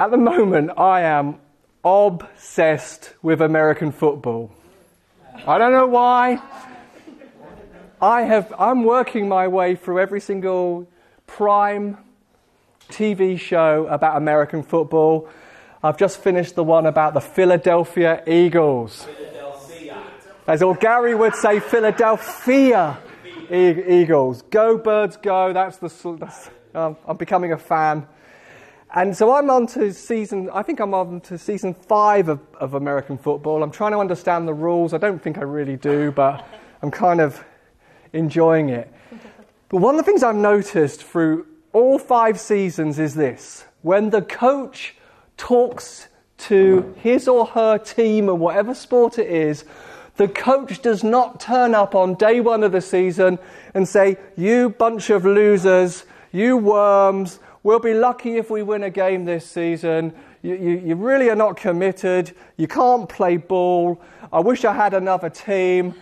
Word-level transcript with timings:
At 0.00 0.10
the 0.10 0.16
moment, 0.16 0.70
I 0.78 1.02
am 1.02 1.36
obsessed 1.84 3.12
with 3.20 3.42
American 3.42 3.92
football. 3.92 4.50
I 5.46 5.58
don't 5.58 5.72
know 5.72 5.88
why. 5.88 6.40
I 8.00 8.22
have, 8.22 8.50
I'm 8.58 8.84
working 8.84 9.28
my 9.28 9.46
way 9.48 9.76
through 9.76 10.00
every 10.00 10.22
single 10.22 10.88
prime 11.26 11.98
TV 12.88 13.38
show 13.38 13.88
about 13.88 14.16
American 14.16 14.62
football. 14.62 15.28
I've 15.82 15.98
just 15.98 16.22
finished 16.22 16.54
the 16.54 16.64
one 16.64 16.86
about 16.86 17.12
the 17.12 17.20
Philadelphia 17.20 18.22
Eagles. 18.26 19.06
As 20.46 20.62
all 20.62 20.72
Gary 20.72 21.14
would 21.14 21.34
say, 21.34 21.60
Philadelphia 21.60 22.98
Eagles. 23.50 24.40
Go, 24.48 24.78
birds, 24.78 25.18
go. 25.18 25.52
That's 25.52 25.76
the. 25.76 26.16
That's, 26.18 26.48
um, 26.74 26.96
I'm 27.06 27.18
becoming 27.18 27.52
a 27.52 27.58
fan. 27.58 28.06
And 28.92 29.16
so 29.16 29.32
I'm 29.36 29.50
on 29.50 29.68
to 29.68 29.92
season, 29.92 30.50
I 30.52 30.62
think 30.62 30.80
I'm 30.80 30.94
on 30.94 31.20
to 31.22 31.38
season 31.38 31.74
five 31.74 32.28
of, 32.28 32.40
of 32.54 32.74
American 32.74 33.18
football. 33.18 33.62
I'm 33.62 33.70
trying 33.70 33.92
to 33.92 33.98
understand 33.98 34.48
the 34.48 34.54
rules. 34.54 34.92
I 34.92 34.98
don't 34.98 35.22
think 35.22 35.38
I 35.38 35.42
really 35.42 35.76
do, 35.76 36.10
but 36.10 36.44
I'm 36.82 36.90
kind 36.90 37.20
of 37.20 37.44
enjoying 38.12 38.70
it. 38.70 38.92
But 39.68 39.76
one 39.76 39.94
of 39.94 40.04
the 40.04 40.10
things 40.10 40.24
I've 40.24 40.34
noticed 40.34 41.04
through 41.04 41.46
all 41.72 42.00
five 42.00 42.40
seasons 42.40 42.98
is 42.98 43.14
this 43.14 43.64
when 43.82 44.10
the 44.10 44.22
coach 44.22 44.96
talks 45.36 46.08
to 46.38 46.92
his 46.98 47.28
or 47.28 47.46
her 47.46 47.78
team 47.78 48.28
or 48.28 48.34
whatever 48.34 48.74
sport 48.74 49.20
it 49.20 49.28
is, 49.28 49.64
the 50.16 50.26
coach 50.26 50.82
does 50.82 51.04
not 51.04 51.38
turn 51.38 51.76
up 51.76 51.94
on 51.94 52.14
day 52.14 52.40
one 52.40 52.64
of 52.64 52.72
the 52.72 52.80
season 52.80 53.38
and 53.72 53.86
say, 53.86 54.16
You 54.36 54.70
bunch 54.70 55.10
of 55.10 55.24
losers, 55.24 56.04
you 56.32 56.56
worms, 56.56 57.38
we'll 57.62 57.78
be 57.78 57.94
lucky 57.94 58.36
if 58.36 58.50
we 58.50 58.62
win 58.62 58.82
a 58.82 58.90
game 58.90 59.24
this 59.24 59.46
season. 59.46 60.14
You, 60.42 60.54
you, 60.54 60.70
you 60.78 60.94
really 60.94 61.28
are 61.30 61.36
not 61.36 61.56
committed. 61.56 62.34
You 62.56 62.66
can't 62.66 63.08
play 63.08 63.36
ball. 63.36 64.00
I 64.32 64.40
wish 64.40 64.64
I 64.64 64.72
had 64.72 64.94
another 64.94 65.28
team. 65.28 65.94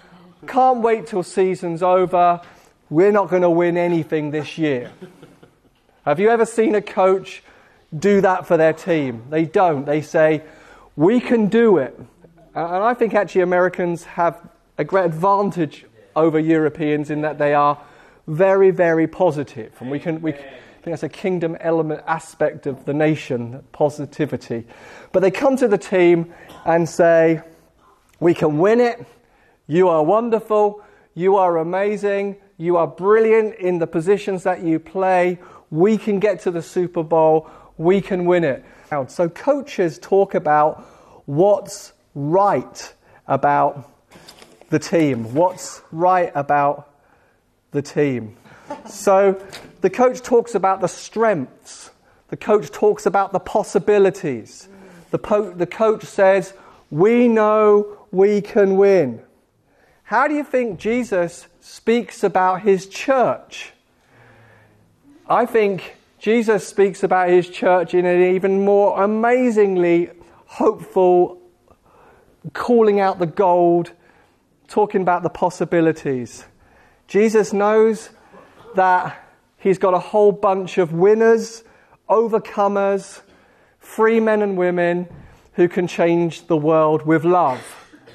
Can't 0.47 0.81
wait 0.81 1.07
till 1.07 1.23
season's 1.23 1.83
over. 1.83 2.41
We're 2.91 3.13
not 3.13 3.29
going 3.29 3.43
to 3.43 3.51
win 3.51 3.77
anything 3.77 4.31
this 4.31 4.57
year. 4.57 4.93
Have 6.05 6.21
you 6.21 6.31
ever 6.31 6.47
seen 6.47 6.75
a 6.75 6.83
coach 6.83 7.43
do 7.97 8.21
that 8.21 8.47
for 8.47 8.57
their 8.57 8.73
team? 8.73 9.25
They 9.29 9.45
don't. 9.45 9.85
They 9.85 10.01
say, 10.01 10.43
We 10.97 11.21
can 11.21 11.49
do 11.49 11.79
it. 11.79 11.99
And 12.55 12.83
I 12.83 12.95
think 12.95 13.15
actually 13.15 13.43
Americans 13.43 14.05
have 14.05 14.49
a 14.79 14.85
great 14.85 15.07
advantage 15.07 15.85
over 16.17 16.39
Europeans 16.39 17.11
in 17.11 17.21
that 17.23 17.39
they 17.39 17.55
are 17.55 17.79
very, 18.27 18.71
very 18.71 19.07
positive. 19.07 19.73
And 19.81 19.91
we 19.91 19.99
can, 19.99 20.21
we, 20.21 20.35
I 20.79 20.81
think 20.81 20.93
that's 20.93 21.03
a 21.03 21.09
kingdom 21.09 21.57
element 21.61 22.05
aspect 22.07 22.69
of 22.69 22.85
the 22.85 22.95
nation, 22.95 23.65
positivity. 23.73 24.65
But 25.11 25.21
they 25.21 25.33
come 25.33 25.57
to 25.57 25.67
the 25.67 25.77
team 25.77 26.33
and 26.65 26.89
say, 26.89 27.43
We 28.21 28.33
can 28.33 28.59
win 28.59 28.81
it. 28.81 29.05
You 29.67 29.89
are 29.89 30.05
wonderful. 30.05 30.85
You 31.15 31.37
are 31.37 31.57
amazing. 31.57 32.37
You 32.59 32.77
are 32.77 32.87
brilliant 32.87 33.57
in 33.57 33.81
the 33.81 33.89
positions 33.89 34.45
that 34.45 34.63
you 34.63 34.79
play. 34.79 35.41
We 35.69 35.99
can 35.99 36.21
get 36.21 36.41
to 36.43 36.53
the 36.53 36.63
Super 36.63 37.03
Bowl. 37.03 37.51
We 37.77 38.01
can 38.01 38.25
win 38.25 38.45
it. 38.45 38.65
So 39.09 39.29
coaches 39.29 39.99
talk 39.99 40.35
about 40.35 40.87
what's 41.27 41.93
right 42.15 42.95
about 43.27 43.91
the 44.71 44.79
team, 44.79 45.35
what's 45.35 45.83
right 45.91 46.31
about 46.37 46.89
the 47.73 47.83
team. 47.83 48.37
So 48.89 49.43
the 49.81 49.91
coach 49.91 50.23
talks 50.23 50.55
about 50.55 50.81
the 50.81 50.89
strengths, 50.89 51.91
the 52.29 52.37
coach 52.37 52.71
talks 52.71 53.07
about 53.07 53.33
the 53.33 53.39
possibilities. 53.39 54.69
The, 55.11 55.19
po- 55.19 55.53
the 55.53 55.67
coach 55.67 56.05
says, 56.05 56.53
We 56.91 57.29
know 57.29 57.99
we 58.11 58.41
can 58.41 58.77
win. 58.77 59.23
How 60.05 60.27
do 60.27 60.35
you 60.35 60.45
think 60.45 60.79
Jesus 60.79 61.47
speaks 61.61 62.23
about 62.23 62.63
his 62.63 62.87
church? 62.87 63.73
I 65.29 65.47
think 65.47 65.97
Jesus 66.19 66.67
speaks 66.67 67.03
about 67.03 67.29
his 67.29 67.49
church 67.49 67.95
in 67.95 68.05
an 68.07 68.35
even 68.35 68.65
more 68.65 69.03
amazingly 69.03 70.11
hopeful, 70.47 71.41
calling 72.55 73.01
out 73.01 73.19
the 73.19 73.27
gold, 73.27 73.93
talking 74.67 75.03
about 75.03 75.23
the 75.23 75.29
possibilities. 75.29 76.45
Jesus 77.07 77.53
knows 77.53 78.11
that 78.75 79.28
he's 79.59 79.79
got 79.79 79.95
a 79.95 79.99
whole 79.99 80.33
bunch 80.33 80.79
of 80.79 80.93
winners, 80.93 81.65
overcomers, 82.09 83.21
free 83.79 84.21
men 84.21 84.43
and 84.43 84.57
women 84.57 85.09
who 85.55 85.69
can 85.69 85.87
change 85.87 86.47
the 86.47 86.57
world 86.57 87.05
with 87.05 87.25
love 87.25 87.61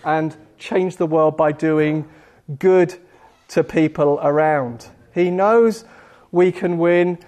and 0.03 0.35
change 0.57 0.97
the 0.97 1.05
world 1.05 1.35
by 1.37 1.51
doing 1.51 2.07
good 2.59 2.95
to 3.49 3.63
people 3.63 4.19
around. 4.21 4.87
He 5.13 5.29
knows 5.29 5.85
we 6.31 6.51
can 6.51 6.77
win 6.77 7.19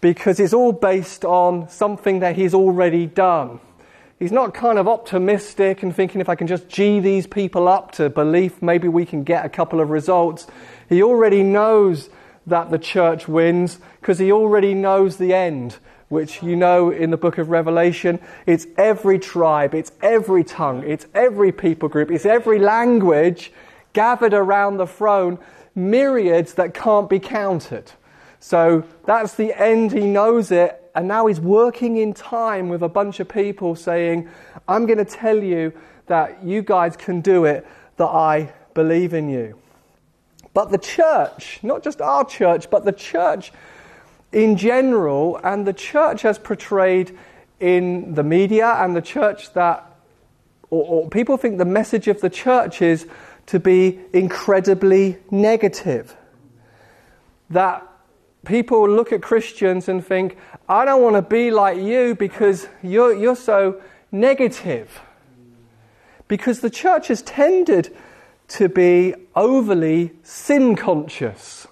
because 0.00 0.40
it's 0.40 0.52
all 0.52 0.72
based 0.72 1.24
on 1.24 1.68
something 1.68 2.20
that 2.20 2.36
he's 2.36 2.54
already 2.54 3.06
done. 3.06 3.60
He's 4.18 4.32
not 4.32 4.52
kind 4.52 4.78
of 4.78 4.86
optimistic 4.86 5.82
and 5.82 5.94
thinking 5.94 6.20
if 6.20 6.28
I 6.28 6.34
can 6.34 6.46
just 6.46 6.68
G 6.68 7.00
these 7.00 7.26
people 7.26 7.68
up 7.68 7.92
to 7.92 8.10
belief, 8.10 8.60
maybe 8.60 8.88
we 8.88 9.06
can 9.06 9.24
get 9.24 9.46
a 9.46 9.48
couple 9.48 9.80
of 9.80 9.88
results. 9.88 10.46
He 10.88 11.02
already 11.02 11.42
knows 11.42 12.10
that 12.46 12.70
the 12.70 12.78
church 12.78 13.28
wins 13.28 13.78
because 14.00 14.18
he 14.18 14.32
already 14.32 14.74
knows 14.74 15.16
the 15.16 15.34
end, 15.34 15.78
which 16.08 16.42
you 16.42 16.56
know 16.56 16.90
in 16.90 17.10
the 17.10 17.16
book 17.16 17.38
of 17.38 17.50
Revelation. 17.50 18.18
It's 18.46 18.66
every 18.76 19.18
tribe, 19.18 19.74
it's 19.74 19.92
every 20.02 20.44
tongue, 20.44 20.82
it's 20.84 21.06
every 21.14 21.52
people 21.52 21.88
group, 21.88 22.10
it's 22.10 22.26
every 22.26 22.58
language 22.58 23.52
gathered 23.92 24.34
around 24.34 24.76
the 24.76 24.86
throne, 24.86 25.38
myriads 25.74 26.54
that 26.54 26.74
can't 26.74 27.08
be 27.08 27.18
counted. 27.18 27.92
So 28.38 28.84
that's 29.04 29.34
the 29.34 29.58
end, 29.60 29.92
he 29.92 30.06
knows 30.06 30.50
it, 30.50 30.80
and 30.94 31.06
now 31.06 31.26
he's 31.26 31.40
working 31.40 31.96
in 31.96 32.14
time 32.14 32.68
with 32.68 32.82
a 32.82 32.88
bunch 32.88 33.20
of 33.20 33.28
people 33.28 33.76
saying, 33.76 34.28
I'm 34.66 34.86
going 34.86 34.98
to 34.98 35.04
tell 35.04 35.42
you 35.42 35.72
that 36.06 36.42
you 36.42 36.62
guys 36.62 36.96
can 36.96 37.20
do 37.20 37.44
it, 37.44 37.66
that 37.96 38.08
I 38.08 38.52
believe 38.74 39.14
in 39.14 39.28
you. 39.28 39.60
But 40.52 40.70
the 40.70 40.78
church, 40.78 41.60
not 41.62 41.82
just 41.82 42.00
our 42.00 42.24
church, 42.24 42.70
but 42.70 42.84
the 42.84 42.92
church 42.92 43.52
in 44.32 44.56
general, 44.56 45.40
and 45.42 45.66
the 45.66 45.72
church 45.72 46.24
as 46.24 46.38
portrayed 46.38 47.16
in 47.58 48.14
the 48.14 48.22
media, 48.22 48.66
and 48.78 48.94
the 48.94 49.02
church 49.02 49.52
that, 49.54 49.84
or, 50.70 50.84
or 50.84 51.10
people 51.10 51.36
think 51.36 51.58
the 51.58 51.64
message 51.64 52.08
of 52.08 52.20
the 52.20 52.30
church 52.30 52.80
is 52.80 53.06
to 53.46 53.58
be 53.58 53.98
incredibly 54.12 55.18
negative. 55.30 56.16
That 57.50 57.86
people 58.44 58.88
look 58.88 59.12
at 59.12 59.22
Christians 59.22 59.88
and 59.88 60.04
think, 60.04 60.36
I 60.68 60.84
don't 60.84 61.02
want 61.02 61.16
to 61.16 61.22
be 61.22 61.50
like 61.50 61.78
you 61.78 62.14
because 62.14 62.68
you're, 62.82 63.12
you're 63.12 63.36
so 63.36 63.80
negative. 64.12 65.00
Because 66.28 66.60
the 66.60 66.70
church 66.70 67.08
has 67.08 67.22
tended 67.22 67.94
to 68.50 68.68
be 68.68 69.14
overly 69.36 70.12
sin 70.22 70.74
conscious. 70.74 71.66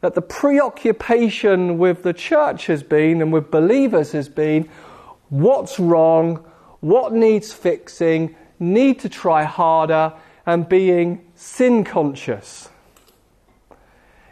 That 0.00 0.14
the 0.14 0.22
preoccupation 0.22 1.78
with 1.78 2.02
the 2.02 2.14
church 2.14 2.66
has 2.66 2.82
been 2.82 3.20
and 3.20 3.32
with 3.32 3.50
believers 3.50 4.12
has 4.12 4.28
been 4.28 4.68
what's 5.28 5.78
wrong, 5.78 6.44
what 6.80 7.12
needs 7.12 7.52
fixing, 7.52 8.34
need 8.58 9.00
to 9.00 9.08
try 9.10 9.44
harder, 9.44 10.14
and 10.46 10.66
being 10.66 11.26
sin 11.34 11.84
conscious. 11.84 12.70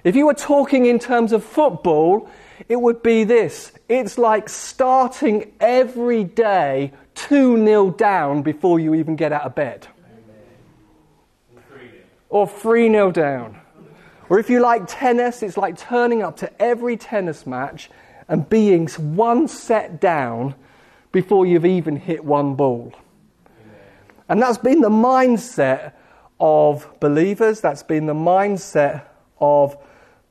If 0.05 0.17
you 0.17 0.27
were 0.27 0.35
talking 0.35 0.87
in 0.87 0.99
terms 0.99 1.33
of 1.33 1.45
football, 1.45 2.31
it 2.69 2.81
would 2.81 3.03
be 3.03 3.25
this 3.25 3.73
it's 3.89 4.17
like 4.17 4.49
starting 4.49 5.53
every 5.61 6.25
day 6.25 6.93
2 7.15 7.63
0 7.65 7.91
down 7.91 8.41
before 8.43 8.81
you 8.81 8.95
even 8.95 9.17
get 9.17 9.33
out 9.33 9.43
of 9.43 9.55
bed 9.55 9.87
or 12.29 12.47
3 12.47 12.91
0 12.91 13.13
down. 13.13 13.61
Or 14.29 14.39
if 14.39 14.51
you 14.51 14.61
like 14.61 14.83
tennis, 14.87 15.43
it's 15.43 15.57
like 15.57 15.79
turning 15.79 16.23
up 16.23 16.37
to 16.39 16.63
every 16.63 16.97
tennis 16.97 17.47
match 17.47 17.91
and 18.29 18.49
being 18.49 18.89
one 18.89 19.49
set 19.49 20.01
down 20.01 20.55
before 21.13 21.47
you've 21.47 21.65
even 21.65 21.97
hit 21.97 22.25
one 22.25 22.55
ball. 22.55 22.93
And 24.29 24.43
that's 24.43 24.59
been 24.59 24.83
the 24.83 24.91
mindset 24.91 25.93
of 26.39 26.89
believers, 27.01 27.61
that's 27.61 27.83
been 27.83 28.07
the 28.07 28.15
mindset 28.15 29.05
of 29.41 29.77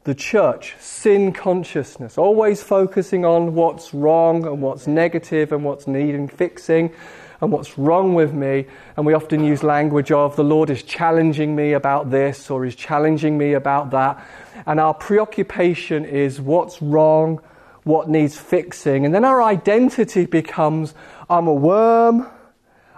the 0.03 0.13
church. 0.13 0.75
Sin 0.79 1.33
consciousness, 1.33 2.17
always 2.17 2.61
focusing 2.61 3.25
on 3.25 3.55
what's 3.55 3.93
wrong 3.95 4.45
and 4.45 4.61
what's 4.61 4.85
negative 4.85 5.51
and 5.51 5.63
what's 5.63 5.87
needing 5.87 6.27
fixing 6.27 6.93
and 7.41 7.51
what's 7.51 7.77
wrong 7.77 8.15
with 8.15 8.33
me. 8.33 8.65
And 8.95 9.05
we 9.05 9.13
often 9.13 9.43
use 9.43 9.63
language 9.63 10.11
of 10.11 10.35
the 10.35 10.43
Lord 10.43 10.69
is 10.69 10.83
challenging 10.83 11.55
me 11.55 11.73
about 11.73 12.09
this 12.09 12.49
or 12.49 12.65
is 12.65 12.75
challenging 12.75 13.37
me 13.37 13.53
about 13.53 13.91
that. 13.91 14.25
And 14.65 14.79
our 14.79 14.93
preoccupation 14.93 16.05
is 16.05 16.41
what's 16.41 16.81
wrong, 16.81 17.41
what 17.83 18.09
needs 18.09 18.37
fixing. 18.37 19.05
And 19.05 19.13
then 19.13 19.23
our 19.23 19.41
identity 19.41 20.25
becomes 20.25 20.93
I'm 21.29 21.47
a 21.47 21.53
worm, 21.53 22.27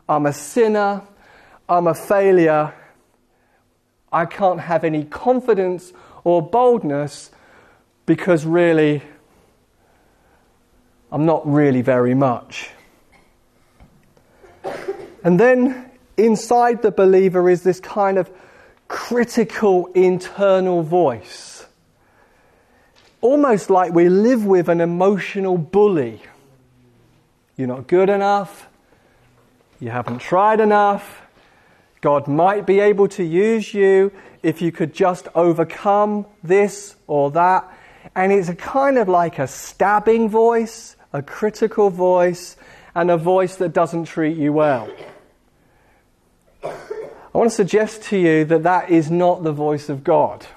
I'm 0.07 0.25
a 0.25 0.33
sinner, 0.33 1.01
I'm 1.67 1.87
a 1.87 1.93
failure. 1.93 2.73
I 4.11 4.25
can't 4.25 4.61
have 4.61 4.83
any 4.83 5.03
confidence 5.03 5.93
or 6.23 6.41
boldness 6.41 7.29
because 8.05 8.45
really, 8.45 9.03
I'm 11.11 11.25
not 11.25 11.47
really 11.47 11.81
very 11.81 12.15
much. 12.15 12.71
And 15.23 15.39
then 15.39 15.89
inside 16.17 16.81
the 16.81 16.91
believer 16.91 17.49
is 17.49 17.63
this 17.63 17.79
kind 17.79 18.17
of 18.17 18.29
critical 18.87 19.87
internal 19.93 20.83
voice. 20.83 21.65
Almost 23.21 23.69
like 23.69 23.93
we 23.93 24.09
live 24.09 24.45
with 24.45 24.69
an 24.69 24.81
emotional 24.81 25.57
bully. 25.57 26.21
You're 27.57 27.67
not 27.67 27.87
good 27.87 28.09
enough. 28.09 28.67
You 29.79 29.89
haven't 29.89 30.19
tried 30.19 30.59
enough. 30.59 31.21
God 32.01 32.27
might 32.27 32.65
be 32.65 32.79
able 32.79 33.09
to 33.09 33.23
use 33.23 33.73
you 33.73 34.11
if 34.41 34.61
you 34.61 34.71
could 34.71 34.93
just 34.93 35.27
overcome 35.35 36.25
this 36.41 36.95
or 37.07 37.31
that. 37.31 37.69
And 38.15 38.31
it's 38.31 38.47
a 38.47 38.55
kind 38.55 38.97
of 38.97 39.09
like 39.09 39.37
a 39.37 39.47
stabbing 39.47 40.29
voice, 40.29 40.95
a 41.11 41.21
critical 41.21 41.89
voice, 41.89 42.55
and 42.95 43.11
a 43.11 43.17
voice 43.17 43.57
that 43.57 43.73
doesn't 43.73 44.05
treat 44.05 44.37
you 44.37 44.53
well. 44.53 44.89
I 47.33 47.37
want 47.37 47.51
to 47.51 47.55
suggest 47.55 48.03
to 48.03 48.17
you 48.17 48.43
that 48.45 48.63
that 48.63 48.89
is 48.89 49.11
not 49.11 49.43
the 49.43 49.51
voice 49.51 49.87
of 49.87 50.03
God. 50.03 50.47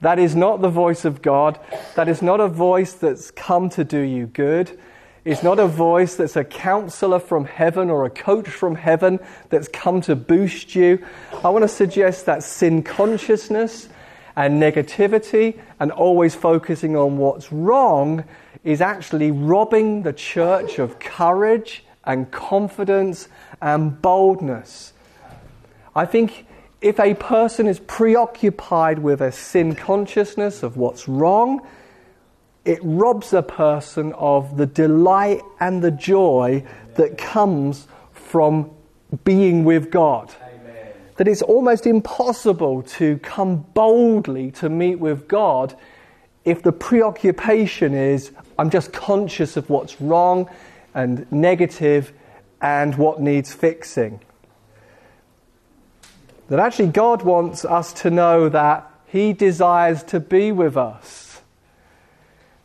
That 0.00 0.20
is 0.20 0.36
not 0.36 0.60
the 0.60 0.68
voice 0.68 1.04
of 1.04 1.20
God. 1.20 1.58
That 1.96 2.08
is 2.08 2.22
not 2.22 2.38
a 2.38 2.46
voice 2.46 2.92
that's 2.92 3.32
come 3.32 3.70
to 3.70 3.82
do 3.82 3.98
you 3.98 4.26
good. 4.26 4.78
It's 5.24 5.42
not 5.42 5.58
a 5.58 5.66
voice 5.66 6.14
that's 6.14 6.36
a 6.36 6.44
counselor 6.44 7.18
from 7.18 7.44
heaven 7.44 7.90
or 7.90 8.04
a 8.04 8.10
coach 8.10 8.48
from 8.48 8.76
heaven 8.76 9.18
that's 9.50 9.66
come 9.66 10.00
to 10.02 10.14
boost 10.14 10.76
you. 10.76 11.04
I 11.42 11.50
want 11.50 11.64
to 11.64 11.68
suggest 11.68 12.26
that 12.26 12.44
sin 12.44 12.84
consciousness 12.84 13.88
and 14.36 14.62
negativity 14.62 15.58
and 15.80 15.90
always 15.90 16.36
focusing 16.36 16.94
on 16.94 17.18
what's 17.18 17.50
wrong 17.52 18.22
is 18.62 18.80
actually 18.80 19.32
robbing 19.32 20.02
the 20.02 20.12
church 20.12 20.78
of 20.78 21.00
courage 21.00 21.82
and 22.04 22.30
confidence 22.30 23.28
and 23.60 24.00
boldness. 24.00 24.92
I 25.94 26.06
think 26.06 26.46
if 26.80 27.00
a 27.00 27.14
person 27.14 27.66
is 27.66 27.80
preoccupied 27.80 29.00
with 29.00 29.20
a 29.20 29.32
sin 29.32 29.74
consciousness 29.74 30.62
of 30.62 30.76
what's 30.76 31.08
wrong, 31.08 31.66
it 32.64 32.78
robs 32.82 33.32
a 33.32 33.42
person 33.42 34.12
of 34.12 34.56
the 34.56 34.66
delight 34.66 35.40
and 35.58 35.82
the 35.82 35.90
joy 35.90 36.64
that 36.94 37.18
comes 37.18 37.88
from 38.12 38.70
being 39.24 39.64
with 39.64 39.90
God. 39.90 40.32
Amen. 40.42 40.92
That 41.16 41.28
it's 41.28 41.42
almost 41.42 41.86
impossible 41.86 42.82
to 42.82 43.18
come 43.18 43.66
boldly 43.74 44.50
to 44.52 44.68
meet 44.68 44.96
with 44.96 45.26
God 45.26 45.74
if 46.48 46.62
the 46.62 46.72
preoccupation 46.72 47.92
is, 47.94 48.32
I'm 48.58 48.70
just 48.70 48.90
conscious 48.90 49.58
of 49.58 49.68
what's 49.68 50.00
wrong 50.00 50.48
and 50.94 51.30
negative 51.30 52.12
and 52.60 52.96
what 52.96 53.20
needs 53.20 53.52
fixing. 53.52 54.20
That 56.48 56.58
actually 56.58 56.88
God 56.88 57.22
wants 57.22 57.64
us 57.64 57.92
to 57.94 58.10
know 58.10 58.48
that 58.48 58.90
He 59.06 59.32
desires 59.32 60.02
to 60.04 60.20
be 60.20 60.50
with 60.50 60.76
us. 60.76 61.42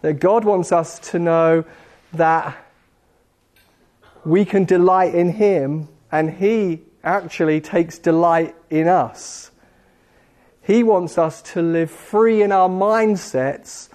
That 0.02 0.20
God 0.20 0.46
wants 0.46 0.72
us 0.72 1.00
to 1.12 1.20
know 1.20 1.66
that 2.14 2.58
we 4.26 4.46
can 4.46 4.64
delight 4.64 5.14
in 5.14 5.34
Him 5.34 5.90
and 6.12 6.32
He 6.32 6.82
actually 7.04 7.60
takes 7.60 7.98
delight 7.98 8.56
in 8.70 8.88
us. 8.88 9.52
He 10.62 10.82
wants 10.82 11.18
us 11.18 11.42
to 11.54 11.62
live 11.62 11.92
free 11.92 12.42
in 12.42 12.54
our 12.54 12.70
mindsets 12.70 13.90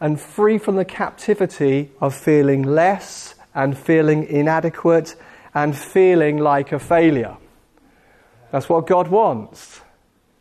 and 0.00 0.20
free 0.20 0.58
from 0.58 0.76
the 0.76 0.84
captivity 0.84 1.90
of 2.00 2.14
feeling 2.14 2.62
less 2.62 3.34
and 3.54 3.76
feeling 3.76 4.24
inadequate 4.24 5.16
and 5.54 5.76
feeling 5.76 6.38
like 6.38 6.72
a 6.72 6.78
failure. 6.78 7.36
That's 8.50 8.68
what 8.68 8.86
God 8.86 9.08
wants. 9.08 9.80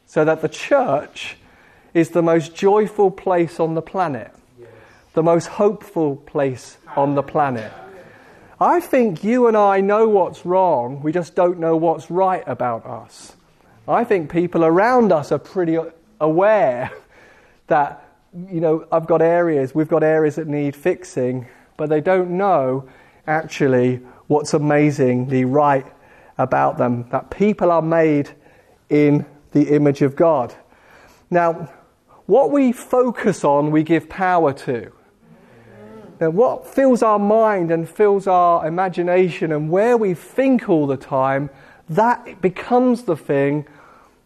So 0.05 0.25
that 0.25 0.41
the 0.41 0.49
church 0.49 1.37
is 1.93 2.09
the 2.09 2.21
most 2.21 2.55
joyful 2.55 3.11
place 3.11 3.59
on 3.59 3.75
the 3.75 3.81
planet, 3.81 4.31
the 5.13 5.23
most 5.23 5.47
hopeful 5.47 6.17
place 6.17 6.77
on 6.95 7.15
the 7.15 7.23
planet. 7.23 7.71
I 8.59 8.79
think 8.79 9.23
you 9.23 9.47
and 9.47 9.57
I 9.57 9.81
know 9.81 10.07
what's 10.07 10.45
wrong, 10.45 11.01
we 11.01 11.11
just 11.11 11.35
don't 11.35 11.59
know 11.59 11.75
what's 11.75 12.09
right 12.09 12.43
about 12.47 12.85
us. 12.85 13.35
I 13.87 14.03
think 14.03 14.31
people 14.31 14.63
around 14.63 15.11
us 15.11 15.31
are 15.31 15.39
pretty 15.39 15.77
aware 16.19 16.91
that, 17.67 18.07
you 18.49 18.61
know, 18.61 18.87
I've 18.91 19.07
got 19.07 19.21
areas, 19.21 19.75
we've 19.75 19.89
got 19.89 20.03
areas 20.03 20.35
that 20.35 20.47
need 20.47 20.75
fixing, 20.75 21.47
but 21.77 21.89
they 21.89 22.01
don't 22.01 22.31
know 22.31 22.87
actually 23.27 24.01
what's 24.33 24.55
amazingly 24.55 25.45
right 25.45 25.85
about 26.39 26.79
them 26.79 27.07
that 27.11 27.29
people 27.29 27.71
are 27.71 27.83
made 27.83 28.31
in 28.89 29.23
the 29.51 29.75
image 29.75 30.01
of 30.01 30.15
God. 30.15 30.55
Now, 31.29 31.71
what 32.25 32.49
we 32.49 32.71
focus 32.71 33.43
on, 33.43 33.69
we 33.69 33.83
give 33.83 34.09
power 34.09 34.51
to. 34.51 34.91
Now, 36.19 36.31
what 36.31 36.65
fills 36.65 37.03
our 37.03 37.19
mind 37.19 37.69
and 37.69 37.87
fills 37.87 38.25
our 38.25 38.65
imagination 38.65 39.51
and 39.51 39.69
where 39.69 39.97
we 39.97 40.15
think 40.15 40.67
all 40.67 40.87
the 40.87 40.97
time, 40.97 41.51
that 41.89 42.41
becomes 42.41 43.03
the 43.03 43.15
thing 43.15 43.67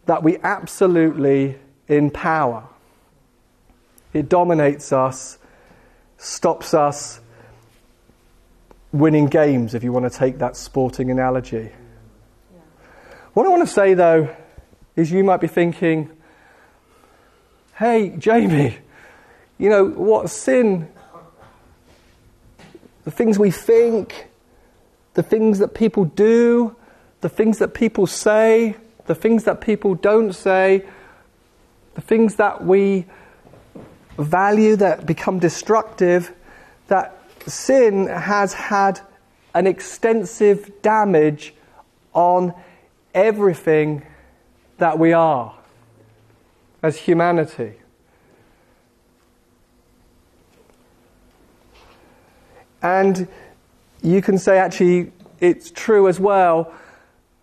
that 0.06 0.22
we 0.22 0.38
absolutely 0.38 1.58
empower. 1.86 2.66
It 4.14 4.30
dominates 4.30 4.90
us, 4.90 5.36
stops 6.16 6.72
us 6.72 7.20
winning 8.92 9.26
games, 9.26 9.74
if 9.74 9.84
you 9.84 9.92
want 9.92 10.10
to 10.10 10.18
take 10.18 10.38
that 10.38 10.56
sporting 10.56 11.10
analogy. 11.10 11.70
What 13.34 13.46
I 13.46 13.50
want 13.50 13.66
to 13.66 13.72
say, 13.72 13.94
though, 13.94 14.34
is 14.96 15.12
you 15.12 15.22
might 15.22 15.40
be 15.40 15.46
thinking, 15.46 16.10
hey, 17.76 18.10
Jamie, 18.18 18.78
you 19.58 19.68
know, 19.68 19.84
what 19.84 20.30
sin? 20.30 20.88
The 23.04 23.10
things 23.10 23.38
we 23.38 23.50
think, 23.50 24.28
the 25.14 25.22
things 25.22 25.58
that 25.58 25.74
people 25.74 26.04
do, 26.04 26.74
the 27.20 27.28
things 27.28 27.58
that 27.58 27.74
people 27.74 28.06
say, 28.06 28.76
the 29.06 29.14
things 29.14 29.44
that 29.44 29.60
people 29.60 29.94
don't 29.94 30.32
say, 30.32 30.84
the 31.94 32.00
things 32.00 32.36
that 32.36 32.64
we 32.64 33.06
value 34.18 34.76
that 34.76 35.06
become 35.06 35.38
destructive, 35.38 36.32
that 36.88 37.17
sin 37.48 38.06
has 38.06 38.52
had 38.54 39.00
an 39.54 39.66
extensive 39.66 40.82
damage 40.82 41.54
on 42.12 42.54
everything 43.14 44.04
that 44.78 44.98
we 44.98 45.12
are 45.12 45.54
as 46.82 46.96
humanity. 46.96 47.74
And 52.80 53.26
you 54.02 54.22
can 54.22 54.38
say, 54.38 54.58
actually, 54.58 55.12
it's 55.40 55.70
true 55.70 56.08
as 56.08 56.20
well 56.20 56.72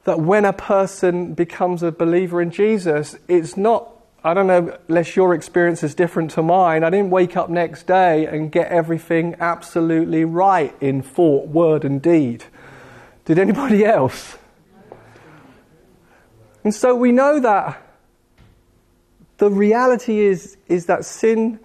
that 0.05 0.19
when 0.19 0.45
a 0.45 0.53
person 0.53 1.33
becomes 1.33 1.83
a 1.83 1.91
believer 1.91 2.41
in 2.41 2.51
Jesus, 2.51 3.17
it's 3.27 3.57
not 3.57 3.94
I 4.25 4.33
don't 4.33 4.47
know, 4.47 4.75
unless 4.87 5.15
your 5.15 5.35
experience 5.35 5.83
is 5.83 5.93
different 5.93 6.31
to 6.31 6.41
mine, 6.41 6.83
I 6.83 6.89
didn't 6.89 7.11
wake 7.11 7.37
up 7.37 7.47
next 7.47 7.85
day 7.85 8.25
and 8.25 8.51
get 8.51 8.71
everything 8.71 9.35
absolutely 9.39 10.25
right 10.25 10.75
in 10.81 11.03
thought, 11.03 11.47
word, 11.47 11.85
and 11.85 12.01
deed. 12.01 12.43
Did 13.25 13.37
anybody 13.37 13.85
else? 13.85 14.39
And 16.63 16.73
so 16.73 16.95
we 16.95 17.11
know 17.11 17.39
that 17.39 17.79
the 19.37 19.51
reality 19.51 20.21
is, 20.21 20.57
is 20.67 20.87
that 20.87 21.05
sin 21.05 21.59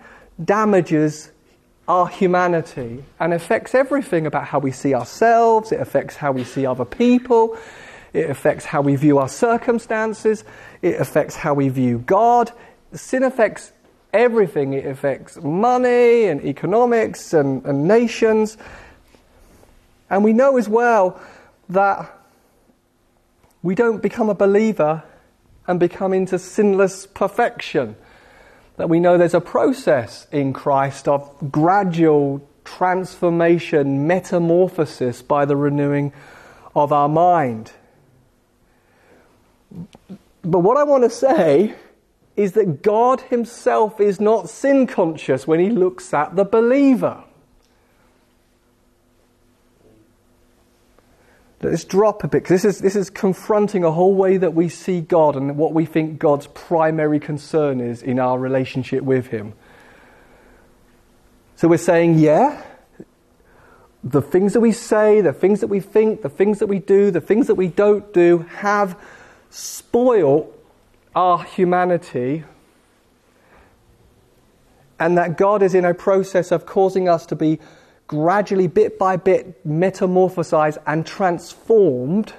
damages 0.44 1.30
our 1.88 2.08
humanity 2.08 3.02
and 3.18 3.32
affects 3.32 3.74
everything 3.74 4.26
about 4.26 4.44
how 4.44 4.58
we 4.58 4.70
see 4.70 4.92
ourselves, 4.92 5.72
it 5.72 5.80
affects 5.80 6.16
how 6.16 6.30
we 6.30 6.44
see 6.44 6.66
other 6.66 6.84
people, 6.84 7.56
it 8.12 8.28
affects 8.28 8.64
how 8.64 8.80
we 8.80 8.96
view 8.96 9.18
our 9.18 9.28
circumstances. 9.28 10.44
It 10.82 11.00
affects 11.00 11.36
how 11.36 11.54
we 11.54 11.68
view 11.68 11.98
God. 11.98 12.50
Sin 12.92 13.22
affects 13.22 13.72
everything. 14.12 14.72
It 14.72 14.86
affects 14.86 15.36
money 15.36 16.24
and 16.24 16.44
economics 16.44 17.32
and, 17.32 17.64
and 17.64 17.86
nations. 17.86 18.56
And 20.08 20.24
we 20.24 20.32
know 20.32 20.56
as 20.56 20.68
well 20.68 21.20
that 21.68 22.12
we 23.62 23.74
don't 23.74 24.02
become 24.02 24.28
a 24.28 24.34
believer 24.34 25.04
and 25.68 25.78
become 25.78 26.12
into 26.12 26.38
sinless 26.38 27.06
perfection. 27.06 27.96
that 28.76 28.88
we 28.88 28.98
know 28.98 29.18
there's 29.18 29.34
a 29.34 29.40
process 29.42 30.26
in 30.32 30.54
Christ 30.54 31.06
of 31.06 31.30
gradual 31.52 32.40
transformation, 32.64 34.06
metamorphosis 34.06 35.20
by 35.20 35.44
the 35.44 35.54
renewing 35.54 36.14
of 36.74 36.90
our 36.90 37.08
mind. 37.08 37.72
But 40.42 40.60
what 40.60 40.76
I 40.76 40.84
want 40.84 41.04
to 41.04 41.10
say 41.10 41.74
is 42.36 42.52
that 42.52 42.82
God 42.82 43.20
Himself 43.22 44.00
is 44.00 44.20
not 44.20 44.48
sin 44.48 44.86
conscious 44.86 45.46
when 45.46 45.60
He 45.60 45.70
looks 45.70 46.14
at 46.14 46.36
the 46.36 46.44
believer. 46.44 47.22
Let's 51.62 51.84
drop 51.84 52.24
a 52.24 52.28
bit, 52.28 52.46
this 52.46 52.64
is, 52.64 52.78
this 52.78 52.96
is 52.96 53.10
confronting 53.10 53.84
a 53.84 53.90
whole 53.90 54.14
way 54.14 54.38
that 54.38 54.54
we 54.54 54.70
see 54.70 55.02
God 55.02 55.36
and 55.36 55.58
what 55.58 55.74
we 55.74 55.84
think 55.84 56.18
God's 56.18 56.46
primary 56.46 57.20
concern 57.20 57.82
is 57.82 58.02
in 58.02 58.18
our 58.18 58.38
relationship 58.38 59.02
with 59.02 59.26
Him. 59.26 59.52
So 61.56 61.68
we're 61.68 61.76
saying, 61.76 62.18
yeah, 62.18 62.62
the 64.02 64.22
things 64.22 64.54
that 64.54 64.60
we 64.60 64.72
say, 64.72 65.20
the 65.20 65.34
things 65.34 65.60
that 65.60 65.66
we 65.66 65.80
think, 65.80 66.22
the 66.22 66.30
things 66.30 66.60
that 66.60 66.66
we 66.66 66.78
do, 66.78 67.10
the 67.10 67.20
things 67.20 67.48
that 67.48 67.56
we 67.56 67.68
don't 67.68 68.10
do 68.14 68.38
have 68.56 68.98
spoiled 69.50 70.52
our 71.14 71.42
humanity, 71.42 72.44
and 74.98 75.18
that 75.18 75.36
God 75.36 75.62
is 75.62 75.74
in 75.74 75.84
a 75.84 75.94
process 75.94 76.52
of 76.52 76.66
causing 76.66 77.08
us 77.08 77.26
to 77.26 77.36
be 77.36 77.58
gradually, 78.06 78.66
bit 78.66 78.98
by 78.98 79.16
bit, 79.16 79.66
metamorphosized 79.66 80.78
and 80.86 81.06
transformed 81.06 82.32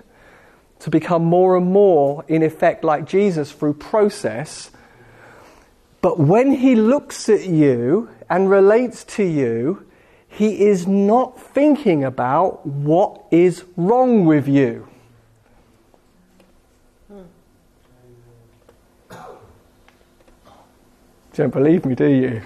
to 0.80 0.90
become 0.90 1.24
more 1.24 1.56
and 1.56 1.72
more, 1.72 2.26
in 2.28 2.44
effect, 2.44 2.84
like 2.84 3.06
Jesus 3.06 3.52
through 3.52 3.76
process. 3.76 4.72
But 6.02 6.20
when 6.20 6.52
he 6.52 6.76
looks 6.76 7.30
at 7.30 7.46
you 7.46 8.10
and 8.30 8.50
relates 8.50 9.04
to 9.06 9.24
you, 9.24 9.86
he 10.28 10.66
is 10.66 10.88
not 10.88 11.40
thinking 11.40 12.04
about 12.04 12.66
what 12.66 13.26
is 13.32 13.64
wrong 13.78 14.26
with 14.26 14.48
you. 14.48 14.88
Don't 21.34 21.54
believe 21.54 21.86
me, 21.86 21.96
do 21.96 22.08
you? 22.08 22.42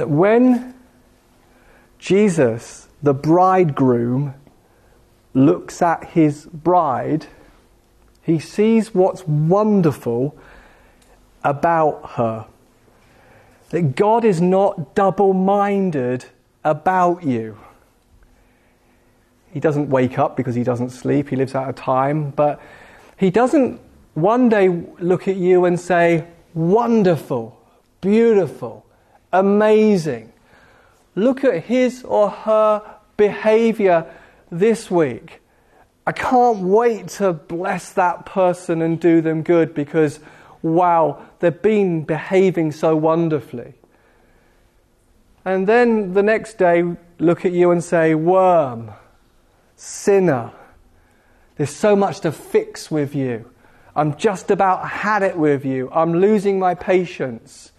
that 0.00 0.08
when 0.08 0.74
Jesus, 1.98 2.88
the 3.02 3.12
bridegroom, 3.12 4.34
looks 5.34 5.82
at 5.82 6.02
his 6.10 6.46
bride, 6.46 7.26
he 8.22 8.38
sees 8.38 8.94
what's 8.94 9.26
wonderful 9.28 10.36
about 11.44 12.12
her. 12.12 12.46
That 13.70 13.96
God 13.96 14.24
is 14.24 14.40
not 14.40 14.94
double 14.94 15.32
minded 15.32 16.26
about 16.64 17.24
you. 17.24 17.58
He 19.52 19.60
doesn't 19.60 19.90
wake 19.90 20.18
up 20.18 20.36
because 20.36 20.54
he 20.54 20.62
doesn't 20.62 20.90
sleep, 20.90 21.28
he 21.28 21.36
lives 21.36 21.54
out 21.54 21.68
of 21.68 21.74
time, 21.74 22.30
but 22.30 22.60
he 23.16 23.30
doesn't 23.30 23.80
one 24.14 24.48
day 24.48 24.68
look 24.68 25.28
at 25.28 25.36
you 25.36 25.64
and 25.64 25.78
say, 25.78 26.26
Wonderful, 26.54 27.60
beautiful, 28.00 28.84
amazing. 29.32 30.32
Look 31.14 31.44
at 31.44 31.64
his 31.64 32.02
or 32.02 32.30
her 32.30 32.82
behavior 33.16 34.06
this 34.50 34.90
week. 34.90 35.40
I 36.06 36.12
can't 36.12 36.58
wait 36.58 37.08
to 37.08 37.32
bless 37.32 37.92
that 37.92 38.26
person 38.26 38.82
and 38.82 38.98
do 38.98 39.20
them 39.20 39.42
good 39.42 39.74
because, 39.74 40.18
wow, 40.62 41.22
they've 41.38 41.62
been 41.62 42.02
behaving 42.02 42.72
so 42.72 42.96
wonderfully. 42.96 43.74
And 45.44 45.66
then 45.66 46.12
the 46.12 46.22
next 46.22 46.58
day, 46.58 46.84
look 47.18 47.44
at 47.44 47.52
you 47.52 47.70
and 47.70 47.82
say, 47.82 48.14
worm, 48.14 48.90
sinner. 49.76 50.52
There's 51.56 51.74
so 51.74 51.96
much 51.96 52.20
to 52.20 52.32
fix 52.32 52.90
with 52.90 53.14
you. 53.14 53.50
I'm 53.96 54.16
just 54.16 54.50
about 54.50 54.88
had 54.88 55.22
it 55.22 55.36
with 55.36 55.64
you. 55.64 55.90
I'm 55.92 56.14
losing 56.14 56.58
my 56.58 56.74
patience. 56.74 57.72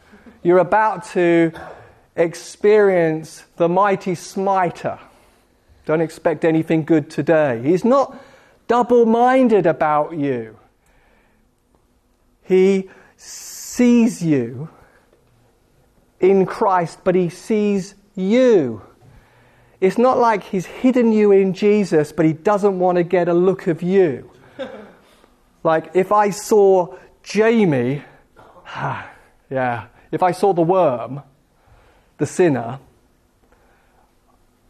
You're 0.43 0.59
about 0.59 1.05
to 1.09 1.51
experience 2.15 3.43
the 3.57 3.69
mighty 3.69 4.15
smiter. 4.15 4.99
Don't 5.85 6.01
expect 6.01 6.45
anything 6.45 6.83
good 6.83 7.09
today. 7.09 7.61
He's 7.63 7.85
not 7.85 8.19
double 8.67 9.05
minded 9.05 9.65
about 9.65 10.17
you. 10.17 10.57
He 12.43 12.89
sees 13.15 14.23
you 14.23 14.69
in 16.19 16.45
Christ, 16.45 16.99
but 17.03 17.15
he 17.15 17.29
sees 17.29 17.95
you. 18.15 18.81
It's 19.79 19.97
not 19.97 20.19
like 20.19 20.43
he's 20.43 20.65
hidden 20.67 21.11
you 21.11 21.31
in 21.31 21.53
Jesus, 21.53 22.11
but 22.11 22.25
he 22.25 22.33
doesn't 22.33 22.77
want 22.77 22.97
to 22.97 23.03
get 23.03 23.27
a 23.27 23.33
look 23.33 23.67
of 23.67 23.81
you. 23.81 24.29
like 25.63 25.89
if 25.95 26.11
I 26.11 26.29
saw 26.29 26.95
Jamie, 27.23 28.03
yeah, 29.49 29.87
if 30.11 30.21
I 30.21 30.31
saw 30.31 30.53
the 30.53 30.61
worm, 30.61 31.23
the 32.17 32.27
sinner, 32.27 32.79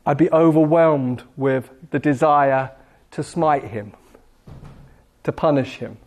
I'd 0.05 0.17
be 0.17 0.31
overwhelmed 0.31 1.23
with 1.35 1.69
the 1.91 1.99
desire 1.99 2.71
to 3.11 3.23
smite 3.23 3.65
him, 3.65 3.93
to 5.23 5.31
punish 5.31 5.75
him, 5.75 5.97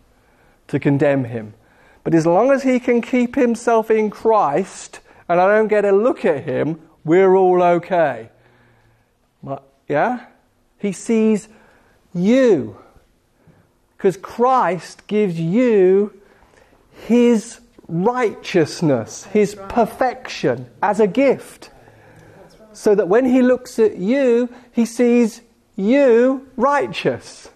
to 0.68 0.78
condemn 0.78 1.24
him. 1.24 1.54
But 2.02 2.14
as 2.14 2.26
long 2.26 2.50
as 2.50 2.62
he 2.62 2.78
can 2.78 3.00
keep 3.00 3.34
himself 3.34 3.90
in 3.90 4.10
Christ 4.10 5.00
and 5.28 5.40
I 5.40 5.48
don't 5.48 5.68
get 5.68 5.84
a 5.84 5.92
look 5.92 6.24
at 6.24 6.44
him, 6.44 6.80
we're 7.04 7.34
all 7.34 7.62
okay. 7.62 8.30
Yeah? 9.88 10.26
He 10.78 10.92
sees 10.92 11.48
you. 12.14 12.76
Because 13.96 14.16
Christ 14.16 15.06
gives 15.06 15.38
you 15.38 16.12
his 17.06 17.60
righteousness, 17.88 19.24
his 19.24 19.56
perfection 19.68 20.66
as 20.82 21.00
a 21.00 21.06
gift. 21.06 21.70
So 22.72 22.94
that 22.94 23.08
when 23.08 23.24
he 23.24 23.40
looks 23.40 23.78
at 23.78 23.96
you, 23.96 24.52
he 24.72 24.84
sees 24.84 25.42
you 25.76 26.48
righteous. 26.56 27.48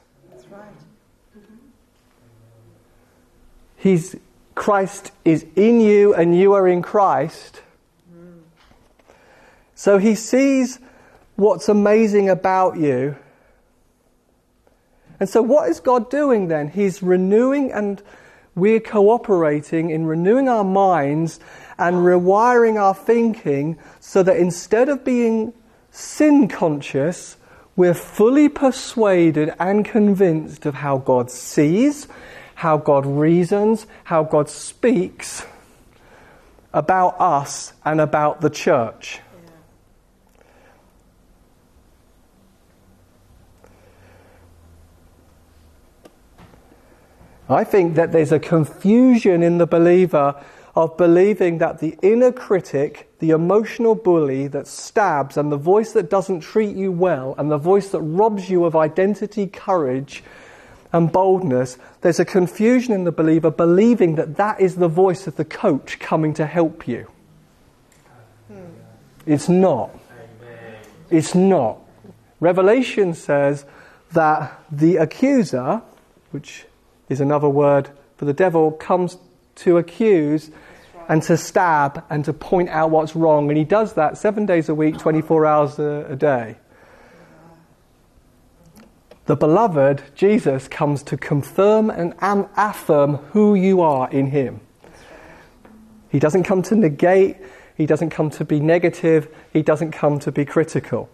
He's, 3.79 4.17
Christ 4.55 5.13
is 5.25 5.47
in 5.57 5.81
you 5.81 6.13
and 6.15 6.37
you 6.37 6.53
are 6.53 6.69
in 6.69 6.83
Christ. 6.83 7.63
So 9.75 9.99
he 9.99 10.17
sees 10.17 10.81
what's 11.37 11.69
amazing 11.69 12.29
about 12.29 12.77
you. 12.77 13.17
And 15.21 15.29
so, 15.29 15.41
what 15.41 15.69
is 15.69 15.81
God 15.81 16.11
doing 16.11 16.49
then? 16.49 16.69
He's 16.69 17.03
renewing 17.03 17.73
and 17.73 18.03
we're 18.57 18.81
cooperating 18.81 19.91
in 19.91 20.07
renewing 20.07 20.49
our 20.49 20.65
minds 20.65 21.39
and 21.79 21.97
rewiring 21.99 22.77
our 22.81 22.95
thinking 22.95 23.79
so 24.01 24.23
that 24.25 24.37
instead 24.37 24.89
of 24.89 25.05
being 25.05 25.53
sin 25.93 26.49
conscious, 26.49 27.37
we're 27.77 27.95
fully 27.95 28.49
persuaded 28.49 29.55
and 29.61 29.85
convinced 29.85 30.67
of 30.67 30.75
how 30.75 30.99
God 30.99 31.31
sees, 31.31 32.09
how 32.59 32.77
God 32.77 33.07
reasons, 33.07 33.87
how 34.03 34.25
God 34.25 34.51
speaks 34.51 35.47
about 36.75 37.15
us 37.21 37.73
and 37.85 38.01
about 38.01 38.41
the 38.41 38.51
church. 38.51 39.21
I 47.49 47.63
think 47.63 47.95
that 47.95 48.11
there's 48.11 48.33
a 48.33 48.41
confusion 48.41 49.45
in 49.45 49.59
the 49.59 49.67
believer 49.67 50.35
of 50.75 50.97
believing 50.97 51.59
that 51.59 51.79
the 51.79 51.97
inner 52.03 52.33
critic, 52.33 53.09
the 53.21 53.31
emotional 53.31 53.95
bully 53.95 54.49
that 54.49 54.67
stabs, 54.67 55.37
and 55.37 55.53
the 55.53 55.57
voice 55.57 55.93
that 55.93 56.11
doesn't 56.11 56.41
treat 56.41 56.75
you 56.75 56.91
well, 56.91 57.37
and 57.39 57.53
the 57.53 57.57
voice 57.57 57.91
that 57.91 58.01
robs 58.01 58.51
you 58.51 58.65
of 58.65 58.75
identity, 58.75 59.47
courage, 59.47 60.25
and 60.93 61.13
boldness, 61.13 61.79
there's 62.01 62.19
a 62.19 62.25
confusion 62.25 62.95
in 62.95 63.05
the 63.05 63.13
believer 63.13 63.51
believing 63.51 64.15
that 64.15 64.37
that 64.37 64.61
is 64.61 64.77
the 64.77 64.89
voice 64.89 65.27
of 65.27 65.37
the 65.37 65.45
coach 65.45 65.99
coming 65.99 66.33
to 66.35 66.47
help 66.47 66.89
you. 66.89 67.11
Hmm. 68.49 68.61
It's 69.27 69.49
not. 69.49 69.91
It's 71.11 71.35
not. 71.35 71.79
Revelation 72.41 73.15
says 73.15 73.65
that 74.13 74.63
the 74.71 74.97
accuser, 74.97 75.83
which 76.31 76.67
is 77.09 77.21
another 77.21 77.49
word 77.49 77.91
for 78.17 78.25
the 78.25 78.33
devil, 78.33 78.73
comes 78.73 79.19
to 79.57 79.79
accuse. 79.79 80.51
and 81.09 81.23
to 81.23 81.37
stab 81.37 82.05
and 82.11 82.25
to 82.27 82.33
point 82.33 82.69
out 82.69 82.91
what's 82.91 83.17
wrong. 83.17 83.49
And 83.49 83.57
he 83.57 83.65
does 83.65 83.95
that 83.95 84.19
seven 84.19 84.45
days 84.45 84.69
a 84.69 84.75
week, 84.75 84.99
24 84.99 85.47
hours 85.47 85.79
a, 85.79 86.07
a 86.11 86.17
day. 86.17 86.57
The 89.29 89.37
beloved, 89.37 90.01
Jesus, 90.15 90.69
comes 90.69 91.03
to 91.03 91.19
confirm 91.19 91.91
and 91.91 92.15
affirm 92.19 93.17
who 93.33 93.55
you 93.55 93.83
are 93.83 94.11
in 94.11 94.29
him. 94.29 94.63
He 96.09 96.19
doesn't 96.19 96.45
come 96.45 96.63
to 96.63 96.75
negate, 96.75 97.37
he 97.77 97.85
doesn't 97.85 98.09
come 98.09 98.31
to 98.31 98.47
be 98.47 98.59
negative, 98.59 99.29
he 99.53 99.61
doesn't 99.61 99.91
come 99.91 100.19
to 100.21 100.33
be 100.33 100.47
critical. 100.47 101.11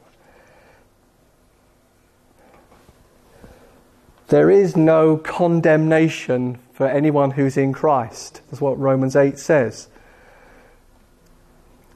There 4.29 4.49
is 4.49 4.77
no 4.77 5.17
condemnation 5.17 6.61
for 6.73 6.87
anyone 6.87 7.33
who's 7.33 7.57
in 7.57 7.73
Christ. 7.73 8.43
That's 8.49 8.61
what 8.61 8.79
Romans 8.79 9.17
8 9.17 9.41
says. 9.41 9.89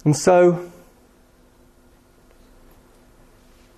And 0.04 0.16
so, 0.16 0.68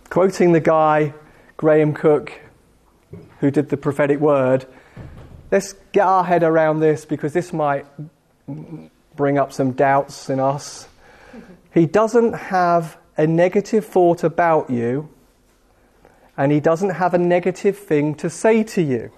quoting 0.08 0.52
the 0.52 0.60
guy, 0.60 1.12
Graham 1.60 1.92
Cooke, 1.92 2.40
who 3.40 3.50
did 3.50 3.68
the 3.68 3.76
prophetic 3.76 4.18
word, 4.18 4.64
let's 5.50 5.74
get 5.92 6.06
our 6.06 6.24
head 6.24 6.42
around 6.42 6.80
this 6.80 7.04
because 7.04 7.34
this 7.34 7.52
might 7.52 7.84
bring 9.14 9.36
up 9.36 9.52
some 9.52 9.72
doubts 9.72 10.30
in 10.30 10.40
us. 10.40 10.88
He 11.74 11.84
doesn't 11.84 12.32
have 12.32 12.96
a 13.18 13.26
negative 13.26 13.84
thought 13.84 14.24
about 14.24 14.70
you 14.70 15.10
and 16.34 16.50
he 16.50 16.60
doesn't 16.60 16.94
have 16.94 17.12
a 17.12 17.18
negative 17.18 17.76
thing 17.76 18.14
to 18.14 18.30
say 18.30 18.62
to 18.62 18.80
you. 18.80 19.12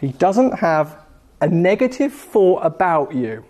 He 0.00 0.08
doesn't 0.08 0.58
have 0.58 0.98
a 1.40 1.46
negative 1.46 2.12
thought 2.12 2.66
about 2.66 3.14
you. 3.14 3.44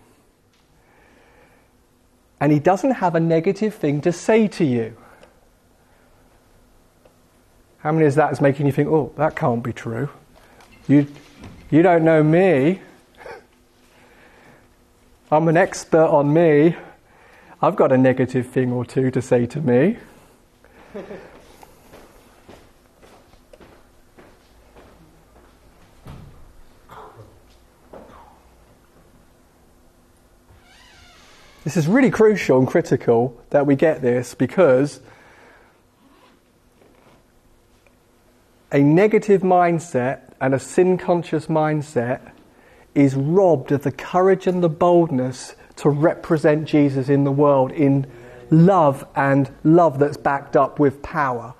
And 2.40 2.52
he 2.52 2.58
doesn't 2.58 2.92
have 2.92 3.14
a 3.14 3.20
negative 3.20 3.74
thing 3.74 4.00
to 4.02 4.12
say 4.12 4.48
to 4.48 4.64
you. 4.64 4.96
How 7.78 7.92
many 7.92 8.04
is 8.04 8.16
that 8.16 8.32
is 8.32 8.40
making 8.40 8.66
you 8.66 8.72
think, 8.72 8.88
oh, 8.88 9.12
that 9.16 9.36
can't 9.36 9.62
be 9.62 9.72
true? 9.72 10.08
You, 10.88 11.06
you 11.70 11.82
don't 11.82 12.04
know 12.04 12.22
me. 12.22 12.80
I'm 15.30 15.48
an 15.48 15.56
expert 15.56 16.06
on 16.06 16.32
me. 16.32 16.76
I've 17.62 17.76
got 17.76 17.92
a 17.92 17.96
negative 17.96 18.48
thing 18.48 18.72
or 18.72 18.84
two 18.84 19.10
to 19.10 19.22
say 19.22 19.46
to 19.46 19.60
me. 19.60 19.96
this 31.66 31.76
is 31.76 31.88
really 31.88 32.12
crucial 32.12 32.60
and 32.60 32.68
critical 32.68 33.36
that 33.50 33.66
we 33.66 33.74
get 33.74 34.00
this 34.00 34.36
because 34.36 35.00
a 38.70 38.78
negative 38.78 39.42
mindset 39.42 40.32
and 40.40 40.54
a 40.54 40.60
sin 40.60 40.96
conscious 40.96 41.48
mindset 41.48 42.30
is 42.94 43.16
robbed 43.16 43.72
of 43.72 43.82
the 43.82 43.90
courage 43.90 44.46
and 44.46 44.62
the 44.62 44.68
boldness 44.68 45.56
to 45.74 45.88
represent 45.88 46.66
Jesus 46.66 47.08
in 47.08 47.24
the 47.24 47.32
world 47.32 47.72
in 47.72 48.06
love 48.48 49.04
and 49.16 49.50
love 49.64 49.98
that's 49.98 50.16
backed 50.16 50.56
up 50.56 50.78
with 50.78 51.02
power. 51.02 51.52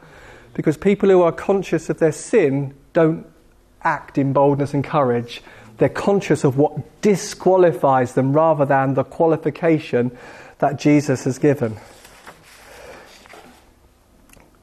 Because 0.54 0.76
people 0.76 1.08
who 1.08 1.22
are 1.22 1.32
conscious 1.32 1.90
of 1.90 1.98
their 1.98 2.12
sin 2.12 2.76
don't 2.92 3.26
act 3.82 4.18
in 4.18 4.32
boldness 4.32 4.72
and 4.72 4.84
courage. 4.84 5.42
They're 5.78 5.88
conscious 5.88 6.45
of 6.45 6.56
what 6.56 7.00
disqualifies 7.02 8.14
them 8.14 8.33
rather 8.33 8.64
than 8.64 8.95
the 8.95 9.04
qualification 9.04 10.16
that 10.59 10.78
Jesus 10.78 11.25
has 11.25 11.38
given. 11.38 11.76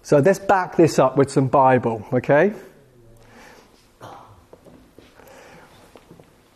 So 0.01 0.17
let's 0.17 0.39
back 0.39 0.75
this 0.75 0.99
up 0.99 1.15
with 1.17 1.31
some 1.31 1.47
Bible, 1.47 2.05
okay? 2.11 2.53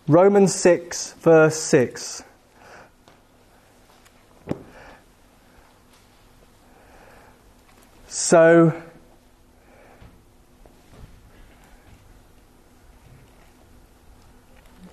Romans 0.07 0.55
6, 0.55 1.13
verse 1.13 1.55
6. 1.55 2.23
So, 8.07 8.73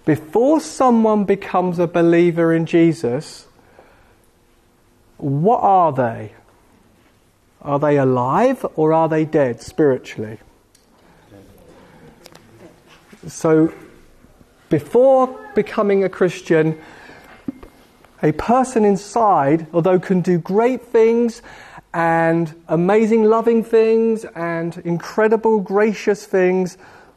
before 0.05 0.61
someone 0.61 1.25
becomes 1.25 1.79
a 1.79 1.87
believer 1.87 2.53
in 2.53 2.67
Jesus, 2.67 3.47
what 5.17 5.61
are 5.61 5.93
they? 5.93 6.35
Are 7.62 7.79
they 7.79 7.97
alive 7.97 8.67
or 8.77 8.93
are 8.93 9.09
they 9.09 9.25
dead 9.25 9.62
spiritually? 9.62 10.38
So, 13.27 13.73
before 14.69 15.40
becoming 15.55 16.05
a 16.05 16.11
Christian, 16.11 16.79
a 18.23 18.33
person 18.33 18.85
inside, 18.85 19.67
although 19.73 19.99
can 19.99 20.21
do 20.21 20.38
great 20.38 20.83
things 20.83 21.40
and 21.95 22.55
amazing 22.69 23.25
loving 23.25 23.64
things 23.64 24.27
and 24.35 24.77
incredible 24.79 25.61
gracious 25.61 26.27
things, 26.27 26.77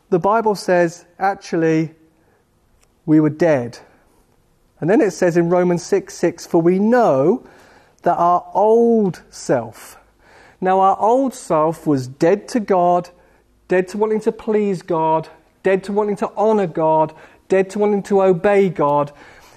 the 0.09 0.19
Bible 0.19 0.55
says 0.55 1.05
actually 1.19 1.93
we 3.07 3.19
were 3.19 3.31
dead. 3.31 3.79
And 4.79 4.87
then 4.87 5.01
it 5.01 5.11
says 5.11 5.35
in 5.35 5.49
Romans 5.49 5.81
6 5.81 6.13
6, 6.13 6.45
for 6.45 6.61
we 6.61 6.77
know 6.77 7.47
that 8.03 8.15
our 8.15 8.47
old 8.53 9.23
self, 9.31 9.97
now 10.61 10.79
our 10.81 10.99
old 10.99 11.33
self 11.33 11.87
was 11.87 12.07
dead 12.07 12.47
to 12.49 12.59
God, 12.59 13.09
dead 13.67 13.87
to 13.87 13.97
wanting 13.97 14.19
to 14.21 14.31
please 14.31 14.83
God, 14.83 15.29
dead 15.63 15.83
to 15.85 15.91
wanting 15.91 16.17
to 16.17 16.31
honor 16.37 16.67
God, 16.67 17.15
dead 17.47 17.71
to 17.71 17.79
wanting 17.79 18.03
to 18.03 18.21
obey 18.21 18.69
God. 18.69 19.11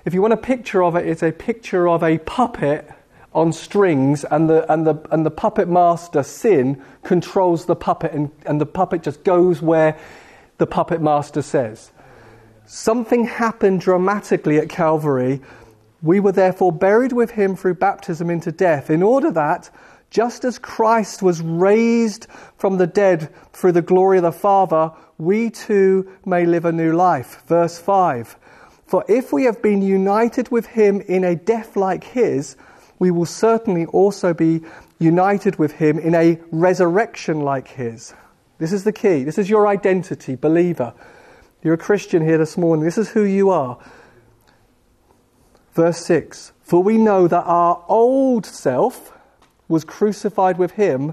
If 0.07 0.15
you 0.15 0.23
want 0.23 0.33
a 0.33 0.39
picture 0.39 0.83
of 0.83 0.97
it, 0.97 1.07
it's 1.07 1.23
a 1.23 1.33
picture 1.33 1.87
of 1.87 2.03
a 2.03 2.19
puppet 2.19 2.91
on 3.33 3.53
strings, 3.53 4.25
and 4.25 4.51
the, 4.51 4.73
and 4.73 4.87
the, 4.87 4.97
and 5.13 5.25
the 5.25 5.31
puppet 5.31 5.69
master, 5.69 6.23
sin, 6.23 6.83
controls 7.05 7.67
the 7.67 7.77
puppet, 7.77 8.13
and, 8.13 8.31
and 8.45 8.61
the 8.61 8.67
puppet 8.67 9.03
just 9.03 9.23
goes 9.23 9.63
where 9.63 9.97
the 10.59 10.67
puppet 10.67 11.01
master 11.01 11.41
says. 11.41 11.93
Something 12.67 13.25
happened 13.25 13.81
dramatically 13.81 14.59
at 14.59 14.69
Calvary. 14.69 15.41
We 16.03 16.21
were 16.21 16.33
therefore 16.33 16.73
buried 16.73 17.13
with 17.13 17.33
him 17.33 17.57
through 17.57 17.75
baptism 17.75 18.31
into 18.31 18.53
death, 18.53 18.91
in 18.91 19.03
order 19.03 19.31
that, 19.33 19.71
just 20.11 20.45
as 20.45 20.59
Christ 20.59 21.23
was 21.23 21.41
raised 21.41 22.27
from 22.57 22.79
the 22.79 22.87
dead 22.87 23.33
through 23.53 23.73
the 23.73 23.83
glory 23.83 24.19
of 24.19 24.25
the 24.25 24.33
Father, 24.33 24.93
we 25.19 25.51
too 25.51 26.11
may 26.25 26.47
live 26.47 26.65
a 26.65 26.73
new 26.73 26.93
life. 26.93 27.43
Verse 27.47 27.79
5 27.79 28.37
For 28.87 29.05
if 29.09 29.33
we 29.33 29.45
have 29.45 29.63
been 29.63 29.83
united 29.83 30.51
with 30.51 30.67
him 30.67 31.01
in 31.03 31.25
a 31.25 31.37
death 31.37 31.77
like 31.77 32.05
his, 32.05 32.57
we 32.99 33.11
will 33.11 33.27
certainly 33.27 33.87
also 33.87 34.35
be 34.35 34.63
united 34.99 35.57
with 35.59 35.73
him 35.73 35.99
in 35.99 36.15
a 36.15 36.39
resurrection 36.51 37.41
like 37.41 37.69
his. 37.69 38.15
This 38.59 38.73
is 38.73 38.85
the 38.85 38.93
key. 38.93 39.25
This 39.25 39.39
is 39.39 39.49
your 39.49 39.67
identity, 39.67 40.37
believer. 40.37 40.93
You're 41.63 41.75
a 41.75 41.79
Christian 41.79 42.25
here 42.25 42.39
this 42.39 42.57
morning. 42.57 42.85
This 42.85 42.97
is 42.97 43.11
who 43.11 43.23
you 43.23 43.51
are. 43.51 43.79
Verse 45.75 45.99
6 45.99 46.53
For 46.63 46.83
we 46.83 46.97
know 46.97 47.29
that 47.29 47.43
our 47.43 47.85
old 47.89 48.47
self 48.47 49.13
was 49.69 49.85
crucified 49.85 50.59
with 50.59 50.73
him 50.73 51.13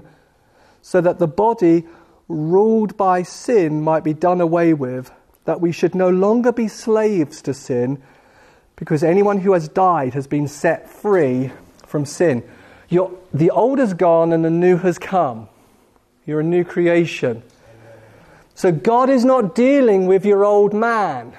so 0.80 1.00
that 1.00 1.18
the 1.18 1.26
body 1.26 1.84
ruled 2.28 2.96
by 2.96 3.22
sin 3.22 3.82
might 3.82 4.04
be 4.04 4.14
done 4.14 4.40
away 4.40 4.72
with, 4.72 5.10
that 5.44 5.60
we 5.60 5.72
should 5.72 5.94
no 5.94 6.08
longer 6.08 6.52
be 6.52 6.68
slaves 6.68 7.42
to 7.42 7.52
sin, 7.52 8.02
because 8.76 9.02
anyone 9.02 9.40
who 9.40 9.52
has 9.52 9.68
died 9.68 10.14
has 10.14 10.26
been 10.26 10.48
set 10.48 10.88
free 10.88 11.50
from 11.86 12.06
sin. 12.06 12.42
You're, 12.88 13.12
the 13.34 13.50
old 13.50 13.78
has 13.78 13.92
gone 13.92 14.32
and 14.32 14.44
the 14.44 14.50
new 14.50 14.78
has 14.78 14.98
come. 14.98 15.48
You're 16.24 16.40
a 16.40 16.44
new 16.44 16.64
creation. 16.64 17.42
So 18.58 18.72
God 18.72 19.08
is 19.08 19.24
not 19.24 19.54
dealing 19.54 20.08
with 20.08 20.26
your 20.26 20.44
old 20.44 20.74
man. 20.74 21.32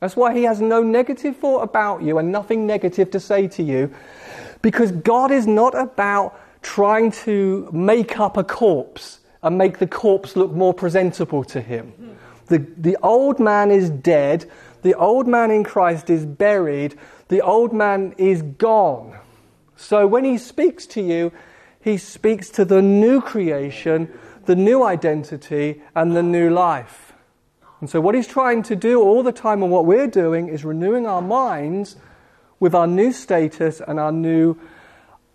That's 0.00 0.16
why 0.16 0.34
He 0.34 0.42
has 0.42 0.60
no 0.60 0.82
negative 0.82 1.36
thought 1.36 1.60
about 1.60 2.02
you 2.02 2.18
and 2.18 2.32
nothing 2.32 2.66
negative 2.66 3.12
to 3.12 3.20
say 3.20 3.46
to 3.46 3.62
you. 3.62 3.94
Because 4.60 4.90
God 4.90 5.30
is 5.30 5.46
not 5.46 5.78
about 5.78 6.36
trying 6.60 7.12
to 7.22 7.70
make 7.72 8.18
up 8.18 8.36
a 8.36 8.42
corpse 8.42 9.20
and 9.44 9.56
make 9.56 9.78
the 9.78 9.86
corpse 9.86 10.34
look 10.34 10.50
more 10.50 10.74
presentable 10.74 11.44
to 11.44 11.60
him. 11.60 11.92
The, 12.48 12.66
the 12.78 12.96
old 13.00 13.38
man 13.38 13.70
is 13.70 13.88
dead. 13.88 14.50
The 14.82 14.94
old 14.94 15.28
man 15.28 15.52
in 15.52 15.62
Christ 15.62 16.10
is 16.10 16.26
buried. 16.26 16.96
The 17.28 17.42
old 17.42 17.72
man 17.72 18.12
is 18.18 18.42
gone. 18.42 19.16
So 19.76 20.08
when 20.08 20.24
he 20.24 20.38
speaks 20.38 20.84
to 20.86 21.00
you, 21.00 21.30
he 21.80 21.96
speaks 21.96 22.48
to 22.50 22.64
the 22.64 22.82
new 22.82 23.20
creation, 23.20 24.12
the 24.46 24.56
new 24.56 24.82
identity 24.84 25.82
and 25.94 26.14
the 26.16 26.22
new 26.22 26.50
life. 26.50 27.12
And 27.80 27.90
so, 27.90 28.00
what 28.00 28.14
he's 28.14 28.26
trying 28.26 28.62
to 28.64 28.76
do 28.76 29.02
all 29.02 29.22
the 29.22 29.32
time, 29.32 29.62
and 29.62 29.70
what 29.70 29.84
we're 29.84 30.06
doing, 30.06 30.48
is 30.48 30.64
renewing 30.64 31.06
our 31.06 31.20
minds 31.20 31.96
with 32.60 32.74
our 32.74 32.86
new 32.86 33.12
status 33.12 33.80
and 33.86 34.00
our 34.00 34.12
new 34.12 34.56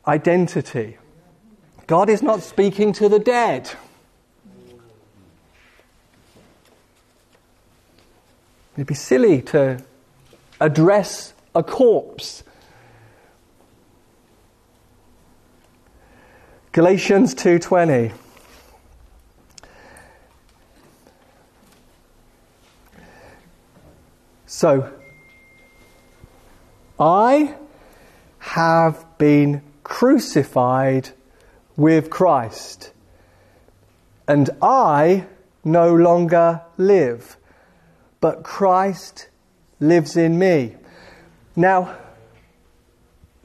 identity. 0.07 0.97
God 1.85 2.09
is 2.09 2.21
not 2.21 2.41
speaking 2.41 2.93
to 2.93 3.09
the 3.09 3.19
dead. 3.19 3.71
It'd 8.75 8.87
be 8.87 8.95
silly 8.95 9.41
to 9.43 9.83
address 10.59 11.33
a 11.53 11.63
corpse. 11.63 12.43
Galatians 16.71 17.33
2:20 17.33 18.11
So 24.51 24.91
I 26.99 27.53
have 28.39 29.05
been 29.19 29.61
crucified 29.83 31.11
with 31.77 32.09
Christ 32.09 32.91
and 34.27 34.49
I 34.59 35.27
no 35.63 35.93
longer 35.93 36.61
live 36.79 37.37
but 38.21 38.41
Christ 38.41 39.29
lives 39.79 40.17
in 40.17 40.39
me. 40.39 40.77
Now, 41.55 41.95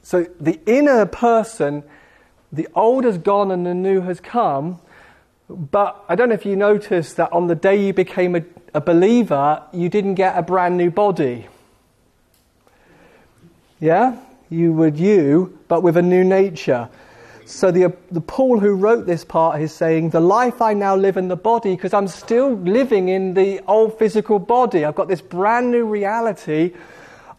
so 0.01 0.25
the 0.39 0.59
inner 0.65 1.05
person, 1.05 1.83
the 2.51 2.67
old 2.73 3.03
has 3.03 3.19
gone 3.19 3.51
and 3.51 3.63
the 3.63 3.75
new 3.75 4.01
has 4.01 4.19
come. 4.19 4.79
But 5.47 6.03
I 6.09 6.15
don't 6.15 6.29
know 6.29 6.35
if 6.35 6.47
you 6.47 6.55
noticed 6.55 7.15
that 7.17 7.31
on 7.31 7.45
the 7.45 7.53
day 7.53 7.85
you 7.85 7.93
became 7.93 8.35
a, 8.35 8.41
a 8.75 8.81
believer, 8.81 9.63
you 9.71 9.87
didn't 9.87 10.15
get 10.15 10.37
a 10.37 10.41
brand 10.41 10.75
new 10.75 10.91
body. 10.91 11.47
Yeah? 13.79 14.17
You 14.49 14.73
would 14.73 14.97
you, 14.99 15.57
but 15.69 15.81
with 15.81 15.95
a 15.95 16.01
new 16.01 16.23
nature. 16.25 16.89
So 17.45 17.71
the, 17.71 17.93
the 18.11 18.21
Paul 18.21 18.59
who 18.59 18.75
wrote 18.75 19.05
this 19.05 19.23
part 19.23 19.61
is 19.61 19.71
saying, 19.71 20.09
the 20.09 20.19
life 20.19 20.61
I 20.61 20.73
now 20.73 20.95
live 20.95 21.15
in 21.15 21.29
the 21.29 21.37
body, 21.37 21.75
because 21.75 21.93
I'm 21.93 22.07
still 22.07 22.53
living 22.53 23.07
in 23.07 23.33
the 23.33 23.61
old 23.65 23.97
physical 23.97 24.39
body. 24.39 24.83
I've 24.83 24.95
got 24.95 25.07
this 25.07 25.21
brand 25.21 25.71
new 25.71 25.85
reality 25.85 26.73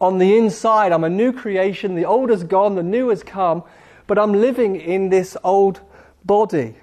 on 0.00 0.16
the 0.16 0.38
inside. 0.38 0.92
I'm 0.92 1.04
a 1.04 1.10
new 1.10 1.32
creation. 1.32 1.96
The 1.96 2.06
old 2.06 2.30
has 2.30 2.44
gone, 2.44 2.76
the 2.76 2.82
new 2.82 3.10
has 3.10 3.22
come, 3.22 3.62
but 4.06 4.18
I'm 4.18 4.32
living 4.32 4.76
in 4.76 5.10
this 5.10 5.36
old 5.44 5.80
body. 6.24 6.76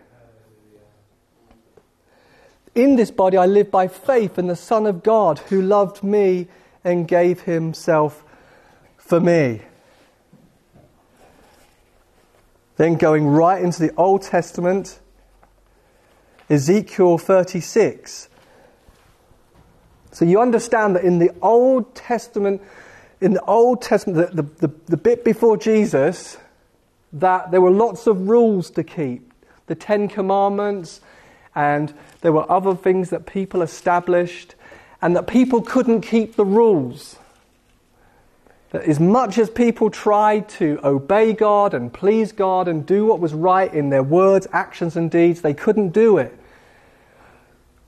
In 2.75 2.95
this 2.95 3.11
body, 3.11 3.37
I 3.37 3.45
live 3.45 3.69
by 3.69 3.87
faith 3.87 4.39
in 4.39 4.47
the 4.47 4.55
Son 4.55 4.87
of 4.87 5.03
God 5.03 5.39
who 5.39 5.61
loved 5.61 6.03
me 6.03 6.47
and 6.83 7.07
gave 7.07 7.41
himself 7.41 8.23
for 8.97 9.19
me. 9.19 9.61
Then 12.77 12.95
going 12.95 13.27
right 13.27 13.61
into 13.63 13.79
the 13.79 13.93
Old 13.95 14.23
Testament, 14.23 14.99
Ezekiel 16.49 17.19
36. 17.19 18.29
So 20.11 20.25
you 20.25 20.41
understand 20.41 20.95
that 20.95 21.03
in 21.03 21.19
the 21.19 21.31
Old 21.41 21.93
Testament, 21.93 22.61
in 23.21 23.33
the 23.33 23.43
Old 23.43 23.83
Testament, 23.83 24.35
the, 24.35 24.43
the, 24.67 24.73
the, 24.87 24.97
bit 24.97 25.23
before 25.23 25.57
Jesus, 25.57 26.37
that 27.13 27.51
there 27.51 27.61
were 27.61 27.71
lots 27.71 28.07
of 28.07 28.27
rules 28.27 28.71
to 28.71 28.83
keep. 28.83 29.31
The 29.67 29.75
Ten 29.75 30.07
Commandments, 30.07 31.01
and 31.55 31.93
there 32.21 32.31
were 32.31 32.49
other 32.51 32.75
things 32.75 33.09
that 33.09 33.25
people 33.25 33.61
established, 33.61 34.55
and 35.01 35.15
that 35.15 35.27
people 35.27 35.61
couldn't 35.61 36.01
keep 36.01 36.35
the 36.35 36.45
rules. 36.45 37.17
That 38.71 38.83
as 38.83 38.99
much 38.99 39.37
as 39.37 39.49
people 39.49 39.89
tried 39.89 40.49
to 40.49 40.79
obey 40.83 41.33
God 41.33 41.73
and 41.73 41.93
please 41.93 42.31
God 42.31 42.67
and 42.67 42.85
do 42.85 43.05
what 43.05 43.19
was 43.19 43.33
right 43.33 43.71
in 43.71 43.89
their 43.89 44.01
words, 44.01 44.47
actions, 44.51 44.95
and 44.95 45.11
deeds, 45.11 45.41
they 45.41 45.53
couldn't 45.53 45.89
do 45.89 46.17
it. 46.17 46.37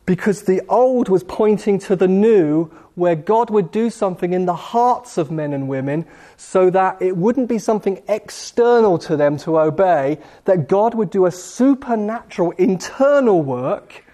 Because 0.06 0.44
the 0.44 0.62
old 0.70 1.10
was 1.10 1.24
pointing 1.24 1.80
to 1.80 1.96
the 1.96 2.08
new, 2.08 2.66
where 2.96 3.16
God 3.16 3.50
would 3.50 3.72
do 3.72 3.90
something 3.90 4.34
in 4.34 4.46
the 4.46 4.56
hearts 4.56 5.18
of 5.18 5.32
men 5.32 5.54
and 5.54 5.68
women 5.68 6.06
so 6.38 6.70
that 6.70 7.02
it 7.02 7.18
wouldn't 7.18 7.50
be 7.50 7.60
something 7.60 8.02
external 8.08 8.98
to 9.00 9.18
them 9.18 9.38
to 9.38 9.60
obey, 9.60 10.18
that 10.46 10.70
God 10.70 10.96
would 10.96 11.10
do 11.10 11.26
a 11.26 11.32
supernatural 11.32 12.52
internal 12.52 13.44
work 13.44 14.06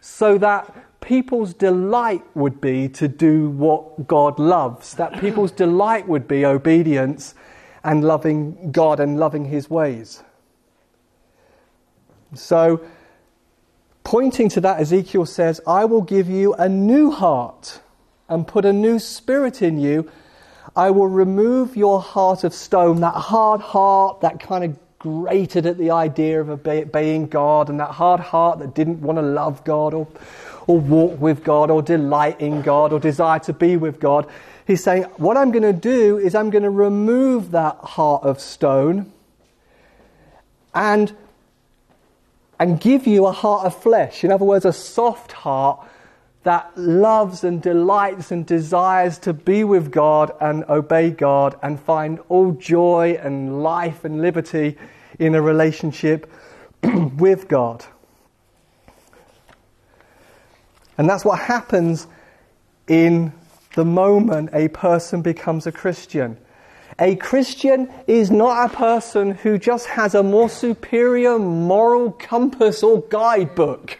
so 0.00 0.38
that 0.38 0.74
people's 1.00 1.52
delight 1.52 2.24
would 2.34 2.60
be 2.60 2.88
to 2.88 3.08
do 3.08 3.50
what 3.50 4.06
God 4.06 4.38
loves, 4.38 4.94
that 4.94 5.12
people's 5.20 5.52
delight 5.52 6.08
would 6.08 6.26
be 6.26 6.46
obedience 6.46 7.34
and 7.84 8.04
loving 8.04 8.72
God 8.72 9.00
and 9.00 9.18
loving 9.18 9.44
His 9.44 9.68
ways. 9.68 10.22
So, 12.34 12.80
pointing 14.04 14.48
to 14.50 14.60
that, 14.60 14.80
Ezekiel 14.80 15.26
says, 15.26 15.60
I 15.66 15.84
will 15.84 16.02
give 16.02 16.28
you 16.28 16.54
a 16.54 16.68
new 16.68 17.10
heart 17.10 17.80
and 18.28 18.46
put 18.46 18.64
a 18.64 18.72
new 18.72 18.98
spirit 18.98 19.62
in 19.62 19.78
you. 19.78 20.10
I 20.74 20.90
will 20.90 21.08
remove 21.08 21.76
your 21.76 22.00
heart 22.00 22.44
of 22.44 22.54
stone, 22.54 23.00
that 23.00 23.14
hard 23.14 23.60
heart 23.60 24.20
that 24.20 24.40
kind 24.40 24.64
of 24.64 24.78
grated 24.98 25.66
at 25.66 25.78
the 25.78 25.90
idea 25.90 26.40
of 26.40 26.48
obeying 26.48 27.26
God, 27.26 27.68
and 27.68 27.80
that 27.80 27.90
hard 27.90 28.20
heart 28.20 28.60
that 28.60 28.74
didn't 28.74 29.00
want 29.00 29.18
to 29.18 29.22
love 29.22 29.64
God 29.64 29.94
or 29.94 30.06
or 30.66 30.78
walk 30.78 31.20
with 31.20 31.44
God 31.44 31.70
or 31.70 31.82
delight 31.82 32.40
in 32.40 32.62
God 32.62 32.92
or 32.92 33.00
desire 33.00 33.38
to 33.40 33.52
be 33.52 33.76
with 33.76 34.00
God. 34.00 34.28
He's 34.66 34.82
saying, 34.82 35.04
What 35.16 35.36
I'm 35.36 35.50
going 35.50 35.62
to 35.62 35.72
do 35.72 36.18
is 36.18 36.34
I'm 36.34 36.50
going 36.50 36.62
to 36.62 36.70
remove 36.70 37.50
that 37.52 37.76
heart 37.76 38.22
of 38.22 38.40
stone 38.40 39.12
and, 40.74 41.14
and 42.62 42.78
give 42.78 43.08
you 43.08 43.26
a 43.26 43.32
heart 43.32 43.66
of 43.66 43.76
flesh. 43.82 44.22
In 44.22 44.30
other 44.30 44.44
words, 44.44 44.64
a 44.64 44.72
soft 44.72 45.32
heart 45.32 45.84
that 46.44 46.70
loves 46.78 47.42
and 47.42 47.60
delights 47.60 48.30
and 48.30 48.46
desires 48.46 49.18
to 49.18 49.32
be 49.32 49.64
with 49.64 49.90
God 49.90 50.30
and 50.40 50.62
obey 50.68 51.10
God 51.10 51.58
and 51.60 51.80
find 51.80 52.20
all 52.28 52.52
joy 52.52 53.18
and 53.20 53.64
life 53.64 54.04
and 54.04 54.22
liberty 54.22 54.78
in 55.18 55.34
a 55.34 55.42
relationship 55.42 56.30
with 57.18 57.48
God. 57.48 57.84
And 60.96 61.08
that's 61.08 61.24
what 61.24 61.40
happens 61.40 62.06
in 62.86 63.32
the 63.74 63.84
moment 63.84 64.50
a 64.52 64.68
person 64.68 65.20
becomes 65.20 65.66
a 65.66 65.72
Christian. 65.72 66.36
A 67.02 67.16
Christian 67.16 67.92
is 68.06 68.30
not 68.30 68.70
a 68.70 68.76
person 68.76 69.32
who 69.32 69.58
just 69.58 69.86
has 69.86 70.14
a 70.14 70.22
more 70.22 70.48
superior 70.48 71.36
moral 71.36 72.12
compass 72.12 72.84
or 72.84 73.00
guidebook. 73.00 73.98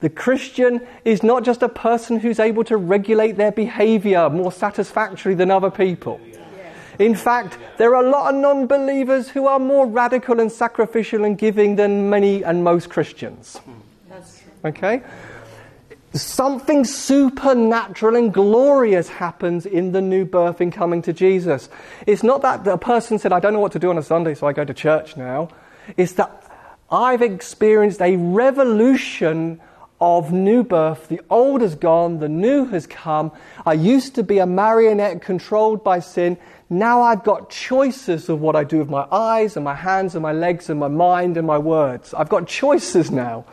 The 0.00 0.10
Christian 0.10 0.86
is 1.06 1.22
not 1.22 1.42
just 1.42 1.62
a 1.62 1.70
person 1.70 2.20
who's 2.20 2.38
able 2.38 2.64
to 2.64 2.76
regulate 2.76 3.38
their 3.38 3.50
behavior 3.50 4.28
more 4.28 4.52
satisfactorily 4.52 5.34
than 5.34 5.50
other 5.50 5.70
people. 5.70 6.20
In 6.98 7.14
fact, 7.14 7.56
there 7.78 7.96
are 7.96 8.04
a 8.04 8.10
lot 8.10 8.34
of 8.34 8.38
non 8.38 8.66
believers 8.66 9.30
who 9.30 9.46
are 9.46 9.58
more 9.58 9.86
radical 9.86 10.38
and 10.38 10.52
sacrificial 10.52 11.24
and 11.24 11.38
giving 11.38 11.76
than 11.76 12.10
many 12.10 12.44
and 12.44 12.62
most 12.62 12.90
Christians. 12.90 13.58
Okay? 14.66 15.00
Something 16.12 16.84
supernatural 16.84 18.16
and 18.16 18.34
glorious 18.34 19.08
happens 19.08 19.64
in 19.64 19.92
the 19.92 20.00
new 20.00 20.24
birth 20.24 20.60
in 20.60 20.72
coming 20.72 21.02
to 21.02 21.12
Jesus. 21.12 21.68
It's 22.06 22.24
not 22.24 22.42
that 22.42 22.64
the 22.64 22.76
person 22.76 23.18
said, 23.18 23.32
I 23.32 23.38
don't 23.38 23.52
know 23.52 23.60
what 23.60 23.72
to 23.72 23.78
do 23.78 23.90
on 23.90 23.98
a 23.98 24.02
Sunday, 24.02 24.34
so 24.34 24.48
I 24.48 24.52
go 24.52 24.64
to 24.64 24.74
church 24.74 25.16
now. 25.16 25.50
It's 25.96 26.14
that 26.14 26.50
I've 26.90 27.22
experienced 27.22 28.00
a 28.02 28.16
revolution 28.16 29.60
of 30.00 30.32
new 30.32 30.64
birth. 30.64 31.08
The 31.08 31.20
old 31.30 31.60
has 31.60 31.76
gone, 31.76 32.18
the 32.18 32.28
new 32.28 32.64
has 32.66 32.88
come. 32.88 33.30
I 33.64 33.74
used 33.74 34.16
to 34.16 34.24
be 34.24 34.38
a 34.38 34.46
marionette 34.46 35.22
controlled 35.22 35.84
by 35.84 36.00
sin. 36.00 36.38
Now 36.68 37.02
I've 37.02 37.22
got 37.22 37.50
choices 37.50 38.28
of 38.28 38.40
what 38.40 38.56
I 38.56 38.64
do 38.64 38.78
with 38.78 38.88
my 38.88 39.06
eyes 39.12 39.56
and 39.56 39.64
my 39.64 39.74
hands 39.74 40.14
and 40.16 40.22
my 40.22 40.32
legs 40.32 40.70
and 40.70 40.80
my 40.80 40.88
mind 40.88 41.36
and 41.36 41.46
my 41.46 41.58
words. 41.58 42.14
I've 42.14 42.28
got 42.28 42.48
choices 42.48 43.10
now. 43.10 43.44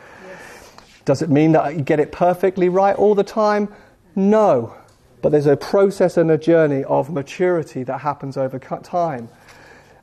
Does 1.08 1.22
it 1.22 1.30
mean 1.30 1.52
that 1.52 1.62
I 1.62 1.72
get 1.72 2.00
it 2.00 2.12
perfectly 2.12 2.68
right 2.68 2.94
all 2.94 3.14
the 3.14 3.24
time? 3.24 3.72
No. 4.14 4.74
But 5.22 5.32
there's 5.32 5.46
a 5.46 5.56
process 5.56 6.18
and 6.18 6.30
a 6.30 6.36
journey 6.36 6.84
of 6.84 7.10
maturity 7.10 7.82
that 7.84 8.02
happens 8.02 8.36
over 8.36 8.58
time. 8.58 9.30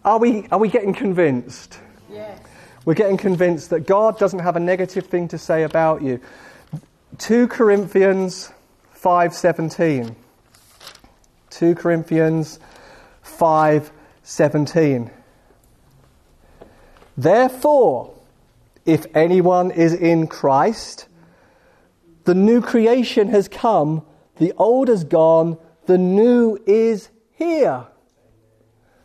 Are 0.03 0.17
we, 0.17 0.47
are 0.47 0.57
we 0.57 0.67
getting 0.67 0.95
convinced? 0.95 1.77
Yes. 2.09 2.41
We're 2.85 2.95
getting 2.95 3.17
convinced 3.17 3.69
that 3.69 3.81
God 3.81 4.17
doesn't 4.17 4.39
have 4.39 4.55
a 4.55 4.59
negative 4.59 5.05
thing 5.05 5.27
to 5.27 5.37
say 5.37 5.61
about 5.61 6.01
you. 6.01 6.19
2 7.19 7.49
Corinthians 7.49 8.51
5:17. 8.99 10.15
2 11.51 11.75
Corinthians 11.75 12.57
5:17. 13.23 15.11
Therefore, 17.15 18.14
if 18.85 19.05
anyone 19.15 19.71
is 19.71 19.93
in 19.93 20.27
Christ, 20.27 21.07
the 22.25 22.35
new 22.35 22.61
creation 22.61 23.29
has 23.29 23.47
come, 23.47 24.05
the 24.37 24.53
old 24.57 24.89
is 24.89 25.03
gone, 25.03 25.57
the 25.85 25.97
new 25.97 26.57
is 26.65 27.09
here. 27.31 27.85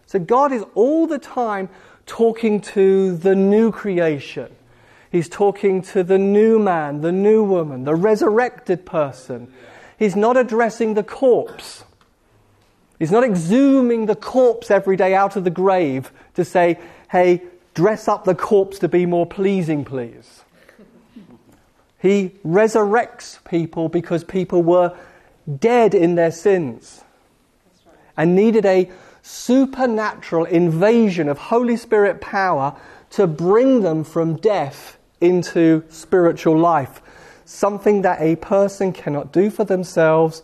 So 0.07 0.19
God 0.19 0.53
is 0.53 0.64
all 0.75 1.07
the 1.07 1.19
time 1.19 1.69
talking 2.07 2.61
to 2.61 3.16
the 3.16 3.35
new 3.35 3.71
creation. 3.71 4.55
He's 5.11 5.29
talking 5.29 5.83
to 5.83 6.05
the 6.05 6.19
new 6.19 6.59
man, 6.59 7.01
the 7.01 7.12
new 7.12 7.43
woman, 7.45 7.85
the 7.85 7.95
resurrected 7.95 8.87
person. 8.87 9.53
He's 9.99 10.16
not 10.16 10.37
addressing 10.37 10.95
the 10.95 11.03
corpse. 11.03 11.85
He's 12.99 13.11
not 13.11 13.25
exhuming 13.25 14.07
the 14.07 14.16
corpse 14.16 14.71
every 14.71 14.97
day 14.97 15.14
out 15.14 15.37
of 15.37 15.45
the 15.45 15.51
grave 15.51 16.12
to 16.35 16.45
say, 16.45 16.79
hey, 17.11 17.43
dress 17.81 18.09
up 18.09 18.25
the 18.25 18.35
corpse 18.35 18.79
to 18.79 18.88
be 18.88 19.07
more 19.07 19.25
pleasing, 19.25 19.87
please. 19.87 20.43
He 21.99 22.33
resurrects 22.45 23.43
people 23.49 23.88
because 23.88 24.23
people 24.23 24.62
were 24.62 24.95
dead 25.59 25.95
in 25.95 26.14
their 26.14 26.31
sins 26.31 27.03
and 28.19 28.37
needed 28.37 28.66
a 28.66 28.90
supernatural 29.23 30.45
invasion 30.45 31.27
of 31.27 31.38
Holy 31.38 31.79
Spirit 31.79 32.21
power 32.21 32.77
to 33.12 33.27
bring 33.27 33.81
them 33.81 34.05
from 34.05 34.37
death 34.37 34.99
into 35.23 35.83
spiritual 35.88 36.59
life. 36.59 37.01
Something 37.47 38.03
that 38.03 38.21
a 38.21 38.37
person 38.37 38.93
cannot 38.93 39.33
do 39.33 39.49
for 39.49 39.64
themselves, 39.64 40.43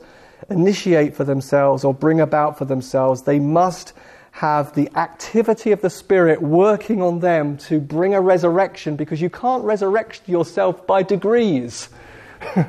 initiate 0.49 1.15
for 1.15 1.25
themselves, 1.25 1.85
or 1.85 1.93
bring 1.93 2.19
about 2.19 2.57
for 2.57 2.65
themselves. 2.65 3.23
They 3.25 3.39
must 3.39 3.93
have 4.37 4.75
the 4.75 4.91
activity 4.97 5.73
of 5.73 5.81
the 5.81 5.89
Spirit 5.89 6.43
working 6.43 7.01
on 7.01 7.21
them 7.21 7.57
to 7.57 7.81
bring 7.81 8.13
a 8.13 8.21
resurrection 8.21 8.95
because 8.95 9.19
you 9.19 9.31
can't 9.31 9.65
resurrect 9.65 10.29
yourself 10.29 10.87
by 10.87 11.03
degrees. 11.03 11.89
a 12.57 12.69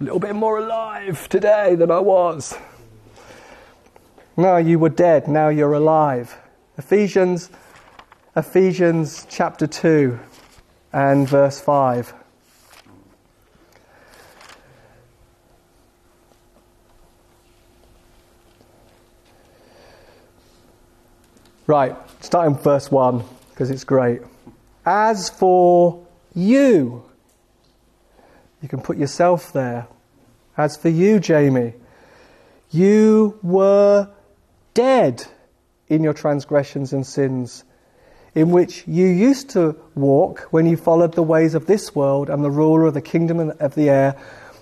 little 0.00 0.18
bit 0.18 0.34
more 0.34 0.58
alive 0.58 1.28
today 1.28 1.76
than 1.76 1.88
I 1.88 2.00
was. 2.00 2.58
No, 4.36 4.56
you 4.56 4.80
were 4.80 4.88
dead, 4.88 5.28
now 5.28 5.50
you're 5.50 5.74
alive. 5.74 6.36
Ephesians 6.78 7.48
Ephesians 8.34 9.24
chapter 9.30 9.68
2 9.68 10.18
and 10.92 11.28
verse 11.28 11.60
5. 11.60 12.12
Right, 21.66 21.96
starting 22.20 22.56
verse 22.56 22.90
1 22.90 23.24
because 23.50 23.70
it's 23.70 23.84
great. 23.84 24.20
As 24.84 25.30
for 25.30 26.06
you, 26.34 27.04
you 28.60 28.68
can 28.68 28.82
put 28.82 28.98
yourself 28.98 29.52
there. 29.52 29.86
As 30.58 30.76
for 30.76 30.88
you, 30.88 31.20
Jamie, 31.20 31.72
you 32.70 33.38
were 33.42 34.10
dead 34.74 35.24
in 35.88 36.02
your 36.02 36.12
transgressions 36.12 36.92
and 36.92 37.06
sins, 37.06 37.64
in 38.34 38.50
which 38.50 38.86
you 38.86 39.06
used 39.06 39.48
to 39.50 39.76
walk 39.94 40.48
when 40.50 40.66
you 40.66 40.76
followed 40.76 41.14
the 41.14 41.22
ways 41.22 41.54
of 41.54 41.66
this 41.66 41.94
world 41.94 42.28
and 42.28 42.44
the 42.44 42.50
ruler 42.50 42.86
of 42.86 42.94
the 42.94 43.00
kingdom 43.00 43.52
of 43.60 43.74
the 43.74 43.88
air, 43.88 44.16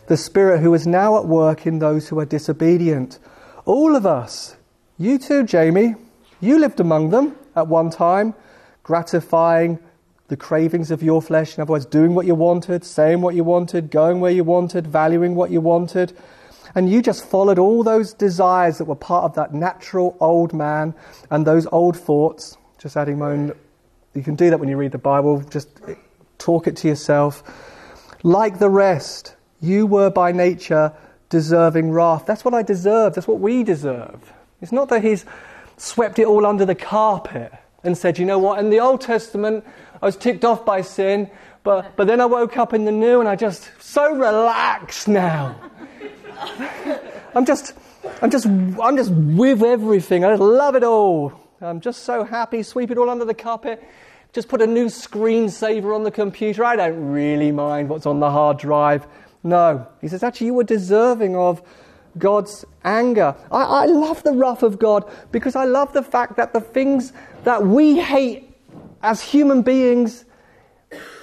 the 0.07 0.17
Spirit 0.17 0.61
who 0.61 0.75
is 0.75 0.87
now 0.87 1.17
at 1.17 1.27
work 1.27 1.67
in 1.67 1.79
those 1.79 2.09
who 2.09 2.19
are 2.19 2.27
disobedient. 2.27 3.19
All 3.65 3.97
of 3.97 4.07
us, 4.07 4.57
you 4.99 5.19
too, 5.19 5.45
Jamie, 5.45 5.95
you 6.43 6.59
lived 6.59 6.81
among 6.81 7.11
them 7.11 7.37
at 7.57 7.69
one 7.69 7.89
time, 7.89 8.35
gratifying 8.83 9.79
the 10.29 10.37
cravings 10.37 10.91
of 10.91 11.03
your 11.03 11.23
flesh, 11.23 11.57
in 11.57 11.63
other 11.63 11.73
words, 11.73 11.87
doing 11.87 12.15
what 12.15 12.27
you 12.27 12.35
wanted, 12.35 12.85
saying 12.85 13.21
what 13.21 13.35
you 13.35 13.45
wanted, 13.45 13.91
going 13.91 14.21
where 14.21 14.31
you 14.31 14.45
wanted, 14.45 14.87
valuing 14.87 15.35
what 15.35 15.51
you 15.51 15.61
wanted 15.61 16.13
and 16.75 16.91
you 16.91 17.03
just 17.03 17.25
followed 17.25 17.59
all 17.59 17.83
those 17.83 18.15
desires 18.15 18.79
that 18.79 18.85
were 18.85 18.97
part 18.97 19.25
of 19.25 19.35
that 19.35 19.53
natural 19.53 20.17
old 20.21 20.53
man 20.53 20.95
and 21.31 21.47
those 21.47 21.67
old 21.67 21.97
thoughts. 21.97 22.57
Just 22.79 22.97
adding 22.97 23.19
my 23.19 23.33
own, 23.33 23.53
you 24.15 24.23
can 24.23 24.35
do 24.35 24.51
that 24.51 24.59
when 24.59 24.69
you 24.69 24.77
read 24.77 24.93
the 24.93 24.99
Bible, 24.99 25.43
just 25.43 25.69
talk 26.39 26.67
it 26.67 26.77
to 26.79 26.89
yourself. 26.89 27.43
Like 28.23 28.59
the 28.59 28.71
rest, 28.71 29.37
you 29.61 29.87
were 29.87 30.11
by 30.11 30.33
nature 30.33 30.93
deserving 31.29 31.91
wrath. 31.91 32.25
That's 32.27 32.45
what 32.45 32.55
I 32.55 32.63
deserve. 32.63 33.15
That's 33.15 33.29
what 33.29 33.41
we 33.41 33.65
deserve. 33.65 34.33
It's 34.61 34.73
not 34.73 34.89
that 34.89 35.03
he's 35.03 35.25
swept 35.77 36.19
it 36.19 36.27
all 36.27 36.47
under 36.47 36.65
the 36.65 36.75
carpet 36.75 37.53
and 37.85 37.97
said, 37.97 38.19
you 38.19 38.25
know 38.25 38.39
what, 38.39 38.59
in 38.59 38.71
the 38.71 38.81
Old 38.81 39.01
Testament, 39.01 39.65
I 40.01 40.07
was 40.07 40.17
ticked 40.17 40.45
off 40.45 40.65
by 40.65 40.83
sin, 40.83 41.31
but, 41.65 41.97
but 41.97 42.07
then 42.07 42.21
I 42.21 42.27
woke 42.27 42.57
up 42.57 42.73
in 42.73 42.85
the 42.85 42.93
new 42.93 43.21
and 43.21 43.29
I 43.29 43.37
just 43.37 43.71
so 43.81 44.13
relaxed 44.15 45.09
now. 45.09 45.57
I'm 47.35 47.47
just, 47.47 47.75
I'm 48.21 48.31
just, 48.31 48.47
I'm 48.47 48.97
just 48.97 49.11
with 49.11 49.63
everything. 49.63 50.25
I 50.25 50.35
love 50.35 50.75
it 50.75 50.85
all. 50.85 51.33
I'm 51.61 51.81
just 51.81 52.03
so 52.03 52.25
happy. 52.25 52.63
Sweep 52.63 52.91
it 52.91 52.99
all 52.99 53.09
under 53.09 53.25
the 53.25 53.35
carpet. 53.35 53.83
Just 54.33 54.49
put 54.49 54.61
a 54.63 54.67
new 54.67 54.87
screensaver 54.87 55.95
on 55.95 56.03
the 56.03 56.11
computer. 56.11 56.65
I 56.65 56.77
don't 56.77 57.13
really 57.13 57.53
mind 57.53 57.89
what's 57.89 58.07
on 58.07 58.19
the 58.19 58.31
hard 58.31 58.59
drive. 58.59 59.07
No. 59.45 59.87
He 60.01 60.09
says, 60.09 60.23
actually, 60.23 60.49
you 60.49 60.55
were 60.55 60.65
deserving 60.65 61.37
of 61.37 61.63
God's 62.19 62.65
anger. 62.85 63.35
I, 63.51 63.63
I 63.63 63.87
love 63.87 64.23
the 64.23 64.33
wrath 64.33 64.63
of 64.63 64.79
God 64.79 65.11
because 65.31 65.57
I 65.57 65.65
love 65.65 65.93
the 65.93 66.03
fact 66.03 66.37
that 66.37 66.53
the 66.53 66.61
things 66.61 67.13
that 67.45 67.67
we 67.67 67.99
hate 67.99 68.55
as 69.03 69.23
human 69.23 69.63
beings, 69.63 70.25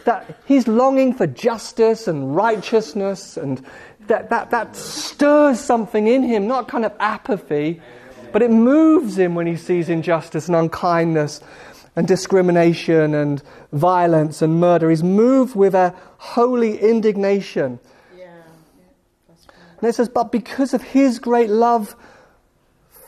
that 0.06 0.40
He's 0.46 0.68
longing 0.68 1.14
for 1.14 1.28
justice 1.28 2.08
and 2.08 2.36
righteousness 2.36 3.38
and 3.38 3.66
that, 4.10 4.30
that, 4.30 4.50
that 4.52 4.76
stirs 4.76 5.60
something 5.60 6.08
in 6.08 6.24
him, 6.24 6.48
not 6.48 6.68
kind 6.68 6.84
of 6.84 6.94
apathy, 7.00 7.82
but 8.32 8.42
it 8.42 8.52
moves 8.52 9.18
him 9.18 9.36
when 9.36 9.48
he 9.48 9.56
sees 9.56 9.88
injustice 9.88 10.48
and 10.48 10.56
unkindness 10.56 11.40
and 11.96 12.08
discrimination 12.08 13.16
and 13.16 13.42
violence 13.72 14.42
and 14.42 14.60
murder. 14.60 14.90
He's 14.90 15.04
moved 15.04 15.56
with 15.56 15.74
a 15.74 15.96
holy 16.18 16.78
indignation. 16.78 17.80
And 19.82 19.90
it 19.90 19.96
says, 19.96 20.10
but 20.10 20.32
because 20.32 20.74
of 20.74 20.82
his 20.82 21.20
great 21.20 21.50
love 21.50 21.96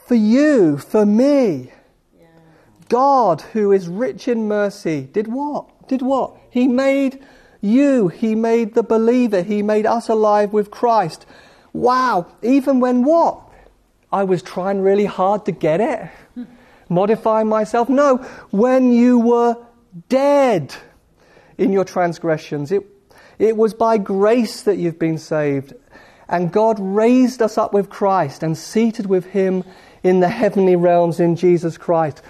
for 0.08 0.16
you, 0.16 0.78
for 0.78 1.06
me, 1.06 1.72
yeah. 2.20 2.28
God, 2.90 3.42
who 3.54 3.72
is 3.72 3.88
rich 3.88 4.28
in 4.28 4.48
mercy, 4.48 5.10
did 5.12 5.28
what? 5.28 5.88
Did 5.88 6.02
what? 6.02 6.38
He 6.50 6.68
made 6.68 7.24
you, 7.62 8.08
He 8.08 8.34
made 8.34 8.74
the 8.74 8.84
believer. 8.84 9.44
He 9.44 9.62
made 9.62 9.86
us 9.86 10.10
alive 10.10 10.52
with 10.52 10.72
Christ. 10.72 11.26
Wow. 11.74 12.26
Even 12.42 12.80
when 12.80 13.04
what? 13.04 13.40
I 14.12 14.24
was 14.24 14.42
trying 14.42 14.82
really 14.82 15.06
hard 15.06 15.46
to 15.46 15.52
get 15.52 15.80
it. 15.80 16.48
Modifying 16.90 17.48
myself. 17.48 17.88
No. 17.88 18.18
When 18.50 18.92
you 18.92 19.20
were 19.20 19.56
dead 20.10 20.74
in 21.58 21.72
your 21.72 21.86
transgressions, 21.86 22.72
it, 22.72 22.84
it 23.38 23.56
was 23.56 23.74
by 23.76 24.00
grace 24.00 24.64
that 24.64 24.78
you've 24.78 25.00
been 25.00 25.20
saved. 25.20 25.74
And 26.32 26.52
God 26.52 26.80
raised 26.80 27.42
us 27.42 27.58
up 27.58 27.74
with 27.74 27.90
Christ 27.90 28.42
and 28.42 28.58
seated 28.58 29.06
with 29.06 29.26
Him 29.26 29.66
in 30.02 30.22
the 30.22 30.30
heavenly 30.30 30.78
realms 30.78 31.20
in 31.20 31.36
Jesus 31.36 31.78
Christ. 31.78 32.22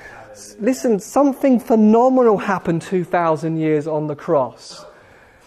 Listen, 0.59 0.99
something 0.99 1.59
phenomenal 1.59 2.39
happened 2.39 2.81
2,000 2.81 3.57
years 3.57 3.87
on 3.87 4.07
the 4.07 4.15
cross. 4.15 4.83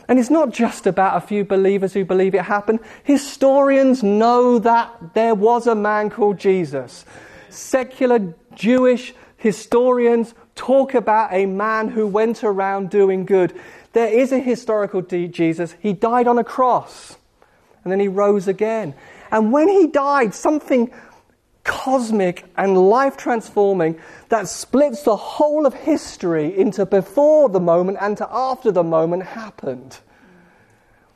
And 0.08 0.18
it's 0.18 0.30
not 0.30 0.50
just 0.50 0.86
about 0.86 1.16
a 1.16 1.26
few 1.26 1.44
believers 1.44 1.94
who 1.94 2.04
believe 2.04 2.34
it 2.34 2.42
happened. 2.42 2.80
Historians 3.02 4.02
know 4.02 4.58
that 4.58 5.14
there 5.14 5.34
was 5.34 5.66
a 5.66 5.74
man 5.74 6.10
called 6.10 6.38
Jesus. 6.38 7.04
Secular 7.48 8.34
Jewish 8.54 9.14
historians 9.36 10.34
talk 10.54 10.94
about 10.94 11.32
a 11.32 11.46
man 11.46 11.88
who 11.88 12.06
went 12.06 12.44
around 12.44 12.90
doing 12.90 13.24
good. 13.24 13.52
There 13.92 14.08
is 14.08 14.30
a 14.30 14.38
historical 14.38 15.02
Jesus. 15.02 15.74
He 15.80 15.92
died 15.92 16.28
on 16.28 16.38
a 16.38 16.44
cross 16.44 17.16
and 17.84 17.92
then 17.92 18.00
he 18.00 18.08
rose 18.08 18.48
again. 18.48 18.94
And 19.30 19.52
when 19.52 19.68
he 19.68 19.86
died, 19.86 20.34
something 20.34 20.90
cosmic 21.64 22.44
and 22.56 22.76
life 22.76 23.16
transforming 23.16 23.98
that 24.28 24.48
splits 24.48 25.02
the 25.02 25.16
whole 25.16 25.66
of 25.66 25.74
history 25.74 26.56
into 26.56 26.84
before 26.84 27.48
the 27.48 27.60
moment 27.60 27.98
and 28.00 28.16
to 28.18 28.28
after 28.30 28.70
the 28.70 28.84
moment 28.84 29.22
happened. 29.22 29.98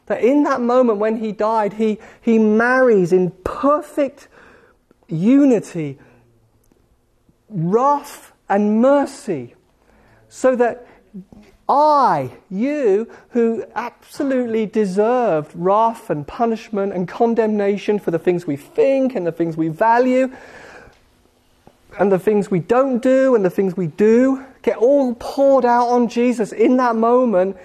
That 0.07 0.23
in 0.23 0.45
that 0.45 0.63
moment 0.63 0.99
when 0.99 1.19
he 1.19 1.33
died, 1.33 1.75
he, 1.75 1.99
he 2.21 2.39
marries 2.39 3.13
in 3.13 3.31
perfect 3.45 4.29
unity 5.07 5.99
wrath 7.51 8.33
and 8.49 8.81
mercy 8.81 9.55
so 10.29 10.57
that 10.57 10.88
I, 11.69 12.33
you, 12.49 13.11
who 13.31 13.65
absolutely 13.75 14.65
deserved 14.65 15.53
wrath 15.55 16.09
and 16.09 16.27
punishment 16.27 16.95
and 16.95 17.07
condemnation 17.07 17.99
for 17.99 18.11
the 18.11 18.19
things 18.19 18.47
we 18.47 18.57
think 18.57 19.15
and 19.15 19.27
the 19.27 19.33
things 19.33 19.57
we 19.57 19.69
value 19.69 20.33
and 21.99 22.11
the 22.11 22.19
things 22.19 22.51
we 22.51 22.61
don't 22.61 23.03
do 23.03 23.35
and 23.35 23.45
the 23.45 23.51
things 23.51 23.77
we 23.77 23.89
do, 23.89 24.45
get 24.63 24.79
all 24.79 25.15
poured 25.15 25.65
out 25.65 25.89
on 25.89 26.09
Jesus 26.09 26.53
in 26.53 26.77
that 26.79 26.97
moment. 26.97 27.57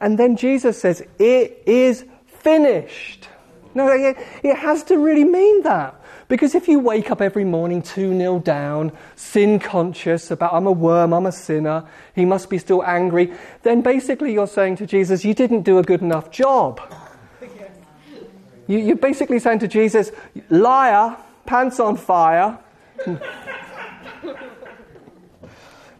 And 0.00 0.18
then 0.18 0.36
Jesus 0.36 0.80
says, 0.80 1.02
It 1.18 1.62
is 1.66 2.04
finished. 2.26 3.28
No, 3.74 3.88
it, 3.88 4.56
has 4.56 4.84
to 4.84 4.98
really 4.98 5.24
mean 5.24 5.62
that. 5.62 5.97
Because 6.28 6.54
if 6.54 6.68
you 6.68 6.78
wake 6.78 7.10
up 7.10 7.22
every 7.22 7.44
morning 7.44 7.80
2 7.80 8.16
0 8.16 8.38
down, 8.40 8.92
sin 9.16 9.58
conscious 9.58 10.30
about, 10.30 10.52
I'm 10.52 10.66
a 10.66 10.72
worm, 10.72 11.14
I'm 11.14 11.24
a 11.24 11.32
sinner, 11.32 11.86
he 12.14 12.26
must 12.26 12.50
be 12.50 12.58
still 12.58 12.84
angry, 12.84 13.32
then 13.62 13.80
basically 13.80 14.34
you're 14.34 14.46
saying 14.46 14.76
to 14.76 14.86
Jesus, 14.86 15.24
You 15.24 15.32
didn't 15.32 15.62
do 15.62 15.78
a 15.78 15.82
good 15.82 16.02
enough 16.02 16.30
job. 16.30 16.80
You, 18.66 18.78
you're 18.78 18.96
basically 18.96 19.38
saying 19.38 19.60
to 19.60 19.68
Jesus, 19.68 20.12
Liar, 20.50 21.16
pants 21.46 21.80
on 21.80 21.96
fire. 21.96 22.58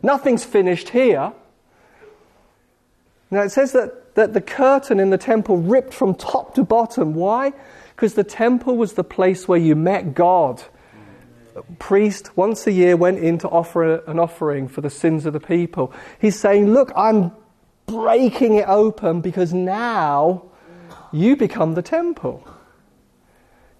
Nothing's 0.02 0.44
finished 0.44 0.90
here. 0.90 1.32
Now 3.30 3.42
it 3.42 3.50
says 3.50 3.72
that, 3.72 4.14
that 4.14 4.34
the 4.34 4.42
curtain 4.42 5.00
in 5.00 5.08
the 5.08 5.18
temple 5.18 5.56
ripped 5.56 5.94
from 5.94 6.14
top 6.14 6.54
to 6.54 6.62
bottom. 6.62 7.14
Why? 7.14 7.54
Because 7.98 8.14
the 8.14 8.22
temple 8.22 8.76
was 8.76 8.92
the 8.92 9.02
place 9.02 9.48
where 9.48 9.58
you 9.58 9.74
met 9.74 10.14
God. 10.14 10.62
A 11.56 11.62
priest 11.80 12.36
once 12.36 12.64
a 12.68 12.70
year 12.70 12.96
went 12.96 13.18
in 13.18 13.38
to 13.38 13.48
offer 13.48 13.96
an 14.04 14.20
offering 14.20 14.68
for 14.68 14.82
the 14.82 14.88
sins 14.88 15.26
of 15.26 15.32
the 15.32 15.40
people. 15.40 15.92
He's 16.20 16.38
saying, 16.38 16.72
Look, 16.72 16.92
I'm 16.94 17.32
breaking 17.86 18.54
it 18.54 18.68
open 18.68 19.20
because 19.20 19.52
now 19.52 20.44
you 21.10 21.34
become 21.34 21.74
the 21.74 21.82
temple. 21.82 22.44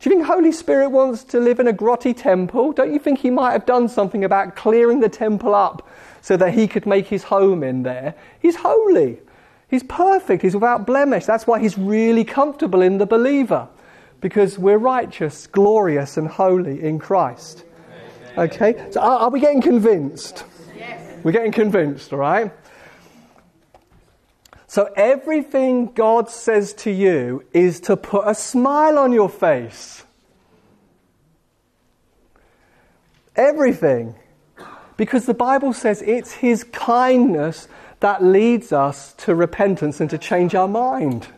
Do 0.01 0.11
you 0.11 0.17
think 0.17 0.27
Holy 0.27 0.51
Spirit 0.51 0.89
wants 0.89 1.23
to 1.23 1.39
live 1.39 1.61
in 1.61 1.69
a 1.69 1.73
grotty 1.73 2.13
temple? 2.13 2.73
Don't 2.73 2.93
you 2.93 2.99
think 2.99 3.21
he 3.21 3.31
might 3.31 3.53
have 3.53 3.67
done 3.67 3.89
something 3.89 4.25
about 4.25 4.57
clearing 4.57 4.99
the 4.99 5.09
temple 5.09 5.55
up 5.55 5.89
so 6.23 6.37
that 6.39 6.55
he 6.55 6.67
could 6.67 6.87
make 6.87 7.07
his 7.07 7.23
home 7.23 7.63
in 7.63 7.85
there? 7.85 8.17
He's 8.41 8.57
holy. 8.57 9.21
He's 9.69 9.85
perfect. 9.85 10.43
He's 10.43 10.55
without 10.55 10.89
blemish. 10.89 11.25
That's 11.25 11.47
why 11.47 11.61
he's 11.61 11.79
really 11.79 12.25
comfortable 12.25 12.83
in 12.83 12.99
the 12.99 13.07
believer 13.07 13.69
because 14.21 14.59
we're 14.59 14.79
righteous, 14.79 15.47
glorious, 15.47 16.17
and 16.17 16.29
holy 16.29 16.83
in 16.83 16.99
Christ. 16.99 17.65
Okay? 18.37 18.89
So 18.91 19.01
are, 19.01 19.19
are 19.21 19.31
we 19.31 19.41
getting 19.41 19.63
convinced? 19.63 20.45
Yes. 20.77 21.19
We're 21.23 21.33
getting 21.33 21.53
convinced, 21.53 22.13
all 22.13 22.19
right? 22.19 22.53
So 24.67 24.91
everything 24.97 25.87
God 25.87 26.31
says 26.31 26.75
to 26.75 26.91
you 26.91 27.45
is 27.53 27.81
to 27.81 27.97
put 27.97 28.25
a 28.27 28.35
smile 28.35 28.99
on 28.99 29.13
your 29.13 29.31
face. 29.31 30.05
Everything. 33.35 34.15
Because 34.97 35.27
the 35.27 35.35
Bible 35.35 35.73
says 35.73 36.03
it's 36.03 36.33
His 36.33 36.65
kindness 36.65 37.69
that 38.01 38.23
leads 38.23 38.73
us 38.73 39.15
to 39.15 39.35
repentance 39.35 40.01
and 40.01 40.11
to 40.11 40.19
change 40.19 40.55
our 40.55 40.69
mind. 40.69 41.29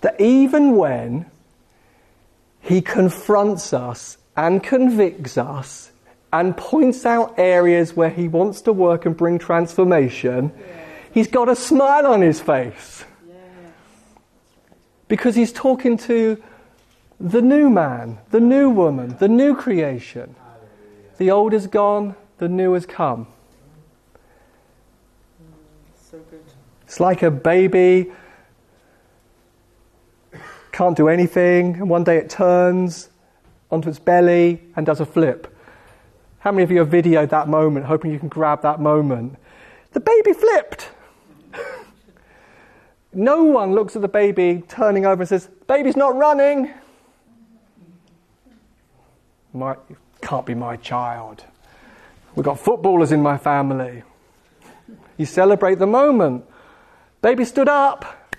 That 0.00 0.20
even 0.20 0.76
when 0.76 1.26
He 2.60 2.80
confronts 2.80 3.72
us 3.72 4.18
and 4.36 4.62
convicts 4.62 5.36
us 5.36 5.90
and 6.32 6.56
points 6.56 7.06
out 7.06 7.34
areas 7.38 7.96
where 7.96 8.10
he 8.10 8.28
wants 8.28 8.60
to 8.62 8.72
work 8.72 9.06
and 9.06 9.16
bring 9.16 9.38
transformation, 9.38 10.52
yeah. 10.58 10.84
he's 11.12 11.28
got 11.28 11.48
a 11.48 11.56
smile 11.56 12.06
on 12.06 12.20
his 12.20 12.40
face. 12.40 13.04
Yeah. 13.28 13.34
Because 15.08 15.34
he's 15.34 15.52
talking 15.52 15.96
to 15.98 16.42
the 17.18 17.42
new 17.42 17.70
man, 17.70 18.18
the 18.30 18.40
new 18.40 18.70
woman, 18.70 19.16
the 19.18 19.28
new 19.28 19.56
creation. 19.56 20.34
The 21.16 21.30
old 21.30 21.52
is 21.52 21.66
gone, 21.66 22.14
the 22.36 22.48
new 22.48 22.74
has 22.74 22.86
come. 22.86 23.26
Mm, 25.42 25.50
so 26.10 26.20
it's 26.84 27.00
like 27.00 27.22
a 27.22 27.30
baby 27.30 28.12
can't 30.78 30.96
do 30.96 31.08
anything, 31.08 31.74
and 31.74 31.90
one 31.90 32.04
day 32.04 32.18
it 32.18 32.30
turns 32.30 33.08
onto 33.68 33.88
its 33.88 33.98
belly 33.98 34.62
and 34.76 34.86
does 34.86 35.00
a 35.00 35.04
flip. 35.04 35.52
How 36.38 36.52
many 36.52 36.62
of 36.62 36.70
you 36.70 36.78
have 36.78 36.88
videoed 36.88 37.30
that 37.30 37.48
moment, 37.48 37.86
hoping 37.86 38.12
you 38.12 38.18
can 38.20 38.28
grab 38.28 38.62
that 38.62 38.78
moment? 38.78 39.36
The 39.90 39.98
baby 39.98 40.32
flipped. 40.32 40.90
no 43.12 43.42
one 43.42 43.72
looks 43.72 43.96
at 43.96 44.02
the 44.02 44.08
baby 44.08 44.62
turning 44.68 45.04
over 45.04 45.22
and 45.22 45.28
says, 45.28 45.48
Baby's 45.66 45.96
not 45.96 46.14
running. 46.14 46.72
My, 49.52 49.74
can't 50.20 50.46
be 50.46 50.54
my 50.54 50.76
child. 50.76 51.42
We've 52.36 52.44
got 52.44 52.60
footballers 52.60 53.10
in 53.10 53.20
my 53.20 53.36
family. 53.36 54.04
You 55.16 55.26
celebrate 55.26 55.80
the 55.80 55.88
moment. 55.88 56.44
Baby 57.20 57.46
stood 57.46 57.68
up. 57.68 58.30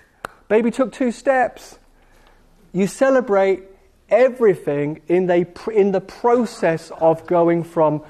Baby 0.48 0.70
took 0.70 0.90
two 0.90 1.12
steps. 1.12 1.76
You 2.72 2.86
celebrate 2.86 3.62
everything 4.08 5.02
in 5.08 5.26
the, 5.26 5.46
in 5.72 5.92
the 5.92 6.00
process 6.00 6.90
of 7.00 7.26
going 7.26 7.64
from 7.64 8.02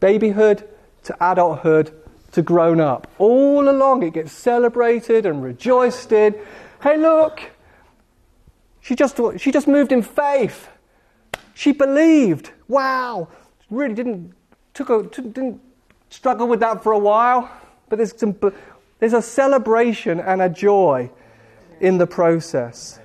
babyhood 0.00 0.68
to 1.04 1.16
adulthood 1.20 1.92
to 2.32 2.42
grown 2.42 2.80
up. 2.80 3.10
All 3.18 3.68
along 3.68 4.02
it 4.02 4.14
gets 4.14 4.32
celebrated 4.32 5.26
and 5.26 5.42
rejoiced 5.42 6.12
in. 6.12 6.34
Hey, 6.82 6.96
look, 6.96 7.40
she 8.80 8.94
just, 8.94 9.18
she 9.38 9.50
just 9.50 9.66
moved 9.66 9.92
in 9.92 10.02
faith. 10.02 10.68
She 11.54 11.72
believed. 11.72 12.52
Wow. 12.68 13.28
Really 13.70 13.94
didn't, 13.94 14.34
took 14.74 14.90
a, 14.90 15.02
didn't 15.02 15.60
struggle 16.10 16.46
with 16.46 16.60
that 16.60 16.82
for 16.82 16.92
a 16.92 16.98
while, 16.98 17.50
but 17.88 17.96
there's, 17.96 18.18
some, 18.18 18.36
there's 18.98 19.12
a 19.12 19.22
celebration 19.22 20.20
and 20.20 20.40
a 20.40 20.48
joy 20.48 21.10
in 21.80 21.98
the 21.98 22.06
process. 22.06 22.98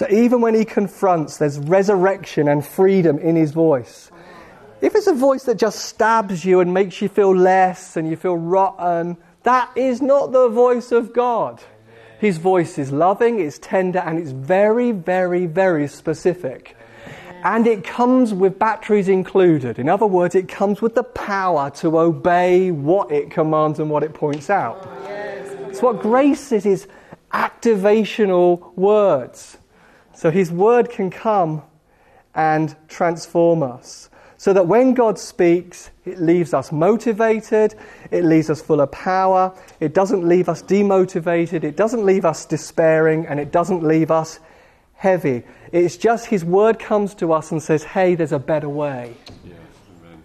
So 0.00 0.06
even 0.08 0.40
when 0.40 0.54
he 0.54 0.64
confronts, 0.64 1.36
there's 1.36 1.58
resurrection 1.58 2.48
and 2.48 2.64
freedom 2.64 3.18
in 3.18 3.36
his 3.36 3.52
voice. 3.52 4.10
If 4.80 4.94
it's 4.94 5.06
a 5.06 5.12
voice 5.12 5.44
that 5.44 5.58
just 5.58 5.84
stabs 5.84 6.42
you 6.42 6.60
and 6.60 6.72
makes 6.72 7.02
you 7.02 7.10
feel 7.10 7.36
less 7.36 7.98
and 7.98 8.08
you 8.08 8.16
feel 8.16 8.38
rotten, 8.38 9.18
that 9.42 9.70
is 9.76 10.00
not 10.00 10.32
the 10.32 10.48
voice 10.48 10.90
of 10.90 11.12
God. 11.12 11.62
His 12.18 12.38
voice 12.38 12.78
is 12.78 12.90
loving, 12.90 13.40
it's 13.40 13.58
tender, 13.58 13.98
and 13.98 14.18
it's 14.18 14.30
very, 14.30 14.92
very, 14.92 15.44
very 15.44 15.86
specific. 15.86 16.78
And 17.44 17.66
it 17.66 17.84
comes 17.84 18.32
with 18.32 18.58
batteries 18.58 19.06
included. 19.06 19.78
In 19.78 19.90
other 19.90 20.06
words, 20.06 20.34
it 20.34 20.48
comes 20.48 20.80
with 20.80 20.94
the 20.94 21.04
power 21.04 21.68
to 21.72 21.98
obey 21.98 22.70
what 22.70 23.12
it 23.12 23.30
commands 23.30 23.78
and 23.78 23.90
what 23.90 24.02
it 24.02 24.14
points 24.14 24.48
out. 24.48 24.82
So, 25.74 25.92
what 25.92 26.00
grace 26.00 26.52
is, 26.52 26.64
is 26.64 26.88
activational 27.34 28.74
words. 28.78 29.58
So 30.20 30.30
His 30.30 30.52
Word 30.52 30.90
can 30.90 31.08
come 31.08 31.62
and 32.34 32.76
transform 32.88 33.62
us. 33.62 34.10
So 34.36 34.52
that 34.52 34.66
when 34.66 34.92
God 34.92 35.18
speaks, 35.18 35.88
it 36.04 36.20
leaves 36.20 36.52
us 36.52 36.70
motivated, 36.70 37.74
it 38.10 38.24
leaves 38.24 38.50
us 38.50 38.60
full 38.60 38.82
of 38.82 38.92
power, 38.92 39.54
it 39.80 39.94
doesn't 39.94 40.28
leave 40.28 40.50
us 40.50 40.62
demotivated, 40.62 41.64
it 41.64 41.74
doesn't 41.74 42.04
leave 42.04 42.26
us 42.26 42.44
despairing, 42.44 43.24
and 43.28 43.40
it 43.40 43.50
doesn't 43.50 43.82
leave 43.82 44.10
us 44.10 44.40
heavy. 44.92 45.42
It's 45.72 45.96
just 45.96 46.26
His 46.26 46.44
Word 46.44 46.78
comes 46.78 47.14
to 47.14 47.32
us 47.32 47.50
and 47.50 47.62
says, 47.62 47.82
hey, 47.82 48.14
there's 48.14 48.32
a 48.32 48.38
better 48.38 48.68
way. 48.68 49.14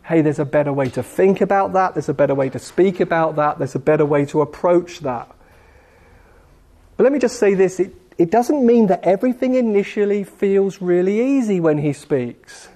hey, 0.04 0.22
there's 0.22 0.40
a 0.40 0.46
better 0.46 0.74
way 0.74 0.90
to 0.90 1.04
think 1.04 1.40
about 1.40 1.72
that, 1.72 1.94
there's 1.94 2.10
a 2.10 2.14
better 2.14 2.36
way 2.36 2.50
to 2.50 2.60
speak 2.60 3.00
about 3.00 3.38
that, 3.38 3.60
there's 3.60 3.76
a 3.76 3.80
better 3.80 4.06
way 4.06 4.26
to 4.26 4.42
approach 4.42 5.00
that. 5.00 5.34
But 6.98 7.06
let 7.06 7.14
me 7.14 7.20
just 7.20 7.40
say 7.40 7.54
this 7.54 7.80
it, 7.80 7.94
it 8.18 8.32
doesn't 8.32 8.66
mean 8.66 8.88
that 8.88 9.04
everything 9.04 9.56
initially 9.56 10.24
feels 10.24 10.82
really 10.82 11.38
easy 11.38 11.60
when 11.60 11.78
he 11.80 11.94
speaks. 11.94 12.70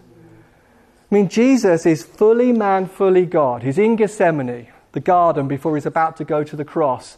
I 1.11 1.15
mean, 1.15 1.29
Jesus 1.29 1.85
is 1.85 2.03
fully 2.03 2.51
man, 2.51 2.87
fully 2.87 3.25
God. 3.25 3.63
He's 3.63 3.77
in 3.77 3.95
Gethsemane, 3.95 4.67
the 4.91 4.99
garden, 4.99 5.47
before 5.47 5.75
he's 5.75 5.85
about 5.85 6.17
to 6.17 6.23
go 6.23 6.43
to 6.43 6.55
the 6.55 6.65
cross. 6.65 7.17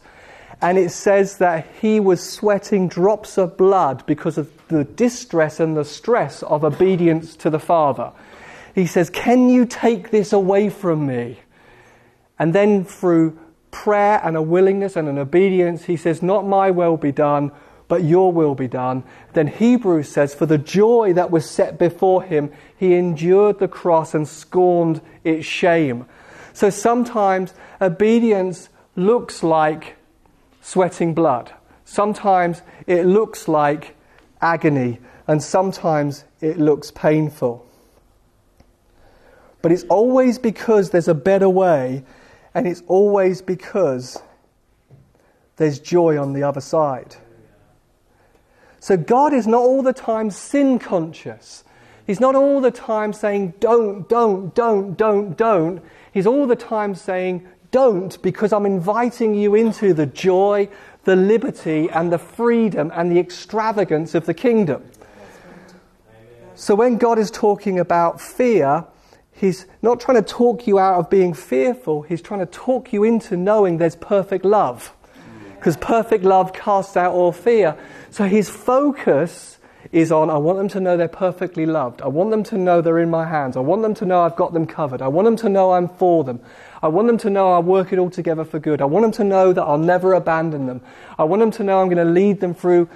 And 0.62 0.78
it 0.78 0.92
says 0.92 1.38
that 1.38 1.66
he 1.80 1.98
was 1.98 2.22
sweating 2.22 2.86
drops 2.86 3.36
of 3.36 3.56
blood 3.56 4.06
because 4.06 4.38
of 4.38 4.50
the 4.68 4.84
distress 4.84 5.58
and 5.58 5.76
the 5.76 5.84
stress 5.84 6.42
of 6.44 6.64
obedience 6.64 7.34
to 7.36 7.50
the 7.50 7.58
Father. 7.58 8.12
He 8.74 8.86
says, 8.86 9.10
Can 9.10 9.48
you 9.48 9.66
take 9.66 10.10
this 10.10 10.32
away 10.32 10.70
from 10.70 11.06
me? 11.06 11.40
And 12.38 12.54
then 12.54 12.84
through 12.84 13.38
prayer 13.72 14.20
and 14.22 14.36
a 14.36 14.42
willingness 14.42 14.96
and 14.96 15.08
an 15.08 15.18
obedience, 15.18 15.84
he 15.84 15.96
says, 15.96 16.22
Not 16.22 16.46
my 16.46 16.70
will 16.70 16.96
be 16.96 17.12
done, 17.12 17.50
but 17.88 18.04
your 18.04 18.32
will 18.32 18.54
be 18.54 18.68
done. 18.68 19.04
Then 19.32 19.46
Hebrews 19.46 20.08
says, 20.08 20.34
For 20.34 20.46
the 20.46 20.58
joy 20.58 21.12
that 21.14 21.30
was 21.30 21.48
set 21.48 21.78
before 21.78 22.22
him, 22.22 22.52
he 22.76 22.94
endured 22.94 23.58
the 23.58 23.68
cross 23.68 24.14
and 24.14 24.26
scorned 24.26 25.00
its 25.24 25.46
shame. 25.46 26.06
So 26.52 26.70
sometimes 26.70 27.54
obedience 27.80 28.68
looks 28.96 29.42
like 29.42 29.96
sweating 30.60 31.14
blood. 31.14 31.52
Sometimes 31.84 32.62
it 32.86 33.04
looks 33.04 33.48
like 33.48 33.96
agony, 34.40 34.98
and 35.26 35.42
sometimes 35.42 36.24
it 36.40 36.58
looks 36.58 36.90
painful. 36.90 37.66
But 39.60 39.72
it's 39.72 39.84
always 39.84 40.38
because 40.38 40.90
there's 40.90 41.08
a 41.08 41.14
better 41.14 41.48
way, 41.48 42.04
and 42.54 42.66
it's 42.66 42.82
always 42.86 43.40
because 43.40 44.20
there's 45.56 45.78
joy 45.78 46.20
on 46.20 46.32
the 46.32 46.42
other 46.42 46.60
side. 46.60 47.16
So 48.82 48.96
God 48.96 49.32
is 49.32 49.46
not 49.46 49.60
all 49.60 49.80
the 49.84 49.92
time 49.92 50.28
sin 50.32 50.80
conscious. 50.80 51.62
He's 52.04 52.18
not 52.18 52.34
all 52.34 52.60
the 52.60 52.72
time 52.72 53.12
saying, 53.12 53.54
don't, 53.60 54.08
don't, 54.08 54.52
don't, 54.56 54.96
don't, 54.96 55.36
don't. 55.36 55.80
He's 56.12 56.26
all 56.26 56.48
the 56.48 56.56
time 56.56 56.96
saying, 56.96 57.46
don't, 57.70 58.20
because 58.22 58.52
I'm 58.52 58.66
inviting 58.66 59.36
you 59.36 59.54
into 59.54 59.94
the 59.94 60.06
joy, 60.06 60.68
the 61.04 61.14
liberty, 61.14 61.90
and 61.90 62.12
the 62.12 62.18
freedom 62.18 62.90
and 62.92 63.12
the 63.12 63.20
extravagance 63.20 64.16
of 64.16 64.26
the 64.26 64.34
kingdom. 64.34 64.82
So 66.56 66.74
when 66.74 66.98
God 66.98 67.20
is 67.20 67.30
talking 67.30 67.78
about 67.78 68.20
fear, 68.20 68.84
He's 69.30 69.66
not 69.80 70.00
trying 70.00 70.20
to 70.20 70.28
talk 70.28 70.66
you 70.66 70.80
out 70.80 70.98
of 70.98 71.08
being 71.08 71.34
fearful, 71.34 72.02
He's 72.02 72.20
trying 72.20 72.40
to 72.40 72.46
talk 72.46 72.92
you 72.92 73.04
into 73.04 73.36
knowing 73.36 73.78
there's 73.78 73.94
perfect 73.94 74.44
love. 74.44 74.92
Because 75.54 75.76
perfect 75.76 76.24
love 76.24 76.52
casts 76.52 76.96
out 76.96 77.12
all 77.14 77.30
fear. 77.30 77.78
So 78.12 78.24
His 78.24 78.50
focus 78.50 79.58
is 79.90 80.12
on 80.12 80.28
I 80.28 80.36
want 80.36 80.58
them 80.58 80.68
to 80.68 80.80
know 80.80 80.98
they're 80.98 81.08
perfectly 81.08 81.64
loved. 81.64 82.02
I 82.02 82.08
want 82.08 82.30
them 82.30 82.44
to 82.44 82.58
know 82.58 82.82
they're 82.82 82.98
in 82.98 83.08
my 83.08 83.26
hands. 83.26 83.56
I 83.56 83.60
want 83.60 83.80
them 83.80 83.94
to 83.94 84.04
know 84.04 84.20
I've 84.20 84.36
got 84.36 84.52
them 84.52 84.66
covered. 84.66 85.00
I 85.00 85.08
want 85.08 85.24
them 85.24 85.36
to 85.36 85.48
know 85.48 85.72
I'm 85.72 85.88
for 85.88 86.22
them. 86.22 86.40
I 86.82 86.88
want 86.88 87.08
them 87.08 87.16
to 87.18 87.30
know 87.30 87.54
I'll 87.54 87.62
work 87.62 87.90
it 87.90 87.98
all 87.98 88.10
together 88.10 88.44
for 88.44 88.58
good. 88.58 88.82
I 88.82 88.84
want 88.84 89.04
them 89.04 89.12
to 89.12 89.24
know 89.24 89.54
that 89.54 89.62
I'll 89.62 89.78
never 89.78 90.12
abandon 90.12 90.66
them. 90.66 90.82
I 91.18 91.24
want 91.24 91.40
them 91.40 91.50
to 91.52 91.64
know 91.64 91.80
I'm 91.80 91.88
going 91.88 92.06
to 92.06 92.12
lead 92.12 92.40
them 92.40 92.54
through 92.54 92.90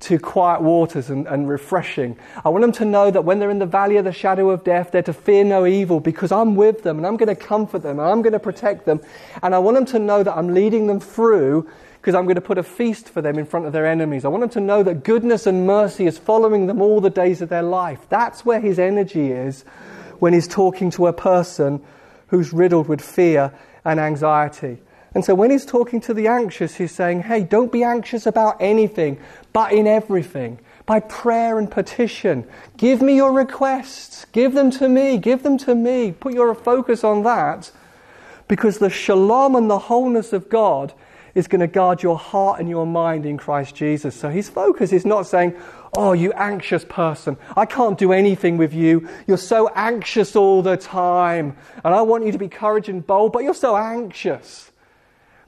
to 0.00 0.18
quiet 0.18 0.62
waters 0.62 1.10
and, 1.10 1.26
and 1.26 1.46
refreshing. 1.46 2.18
I 2.42 2.48
want 2.48 2.62
them 2.62 2.72
to 2.72 2.86
know 2.86 3.10
that 3.10 3.22
when 3.22 3.40
they're 3.40 3.50
in 3.50 3.58
the 3.58 3.66
valley 3.66 3.98
of 3.98 4.06
the 4.06 4.12
shadow 4.12 4.48
of 4.48 4.64
death, 4.64 4.92
they're 4.92 5.02
to 5.02 5.12
fear 5.12 5.44
no 5.44 5.66
evil 5.66 6.00
because 6.00 6.32
I'm 6.32 6.56
with 6.56 6.82
them 6.82 6.96
and 6.96 7.06
I'm 7.06 7.18
going 7.18 7.28
to 7.28 7.36
comfort 7.36 7.82
them 7.82 7.98
and 7.98 8.08
I'm 8.08 8.22
going 8.22 8.32
to 8.32 8.40
protect 8.40 8.86
them. 8.86 9.02
And 9.42 9.54
I 9.54 9.58
want 9.58 9.74
them 9.76 9.86
to 9.86 9.98
know 9.98 10.22
that 10.22 10.34
I'm 10.34 10.54
leading 10.54 10.86
them 10.86 11.00
through 11.00 11.68
because 12.04 12.14
I'm 12.14 12.24
going 12.24 12.34
to 12.34 12.42
put 12.42 12.58
a 12.58 12.62
feast 12.62 13.08
for 13.08 13.22
them 13.22 13.38
in 13.38 13.46
front 13.46 13.64
of 13.64 13.72
their 13.72 13.86
enemies. 13.86 14.26
I 14.26 14.28
want 14.28 14.42
them 14.42 14.50
to 14.50 14.60
know 14.60 14.82
that 14.82 15.04
goodness 15.04 15.46
and 15.46 15.66
mercy 15.66 16.04
is 16.06 16.18
following 16.18 16.66
them 16.66 16.82
all 16.82 17.00
the 17.00 17.08
days 17.08 17.40
of 17.40 17.48
their 17.48 17.62
life. 17.62 17.98
That's 18.10 18.44
where 18.44 18.60
his 18.60 18.78
energy 18.78 19.32
is 19.32 19.62
when 20.18 20.34
he's 20.34 20.46
talking 20.46 20.90
to 20.90 21.06
a 21.06 21.14
person 21.14 21.82
who's 22.26 22.52
riddled 22.52 22.88
with 22.88 23.00
fear 23.00 23.54
and 23.86 23.98
anxiety. 23.98 24.82
And 25.14 25.24
so 25.24 25.34
when 25.34 25.50
he's 25.50 25.64
talking 25.64 25.98
to 26.02 26.12
the 26.12 26.26
anxious, 26.26 26.74
he's 26.74 26.92
saying, 26.92 27.22
hey, 27.22 27.42
don't 27.42 27.72
be 27.72 27.82
anxious 27.82 28.26
about 28.26 28.58
anything, 28.60 29.18
but 29.54 29.72
in 29.72 29.86
everything. 29.86 30.58
By 30.84 31.00
prayer 31.00 31.58
and 31.58 31.70
petition. 31.70 32.46
Give 32.76 33.00
me 33.00 33.16
your 33.16 33.32
requests. 33.32 34.26
Give 34.26 34.52
them 34.52 34.70
to 34.72 34.90
me. 34.90 35.16
Give 35.16 35.42
them 35.42 35.56
to 35.56 35.74
me. 35.74 36.12
Put 36.12 36.34
your 36.34 36.54
focus 36.54 37.02
on 37.02 37.22
that. 37.22 37.70
Because 38.46 38.76
the 38.76 38.90
shalom 38.90 39.56
and 39.56 39.70
the 39.70 39.78
wholeness 39.78 40.34
of 40.34 40.50
God 40.50 40.92
is 41.34 41.48
going 41.48 41.60
to 41.60 41.66
guard 41.66 42.02
your 42.02 42.18
heart 42.18 42.60
and 42.60 42.68
your 42.68 42.86
mind 42.86 43.26
in 43.26 43.36
Christ 43.36 43.74
Jesus. 43.74 44.14
So 44.14 44.28
his 44.28 44.48
focus 44.48 44.92
is 44.92 45.04
not 45.04 45.26
saying, 45.26 45.54
Oh, 45.96 46.12
you 46.12 46.32
anxious 46.32 46.84
person, 46.84 47.36
I 47.56 47.66
can't 47.66 47.96
do 47.96 48.12
anything 48.12 48.56
with 48.56 48.74
you. 48.74 49.08
You're 49.28 49.36
so 49.36 49.68
anxious 49.76 50.34
all 50.34 50.60
the 50.60 50.76
time. 50.76 51.56
And 51.84 51.94
I 51.94 52.02
want 52.02 52.26
you 52.26 52.32
to 52.32 52.38
be 52.38 52.48
courage 52.48 52.88
and 52.88 53.06
bold, 53.06 53.32
but 53.32 53.44
you're 53.44 53.54
so 53.54 53.76
anxious. 53.76 54.72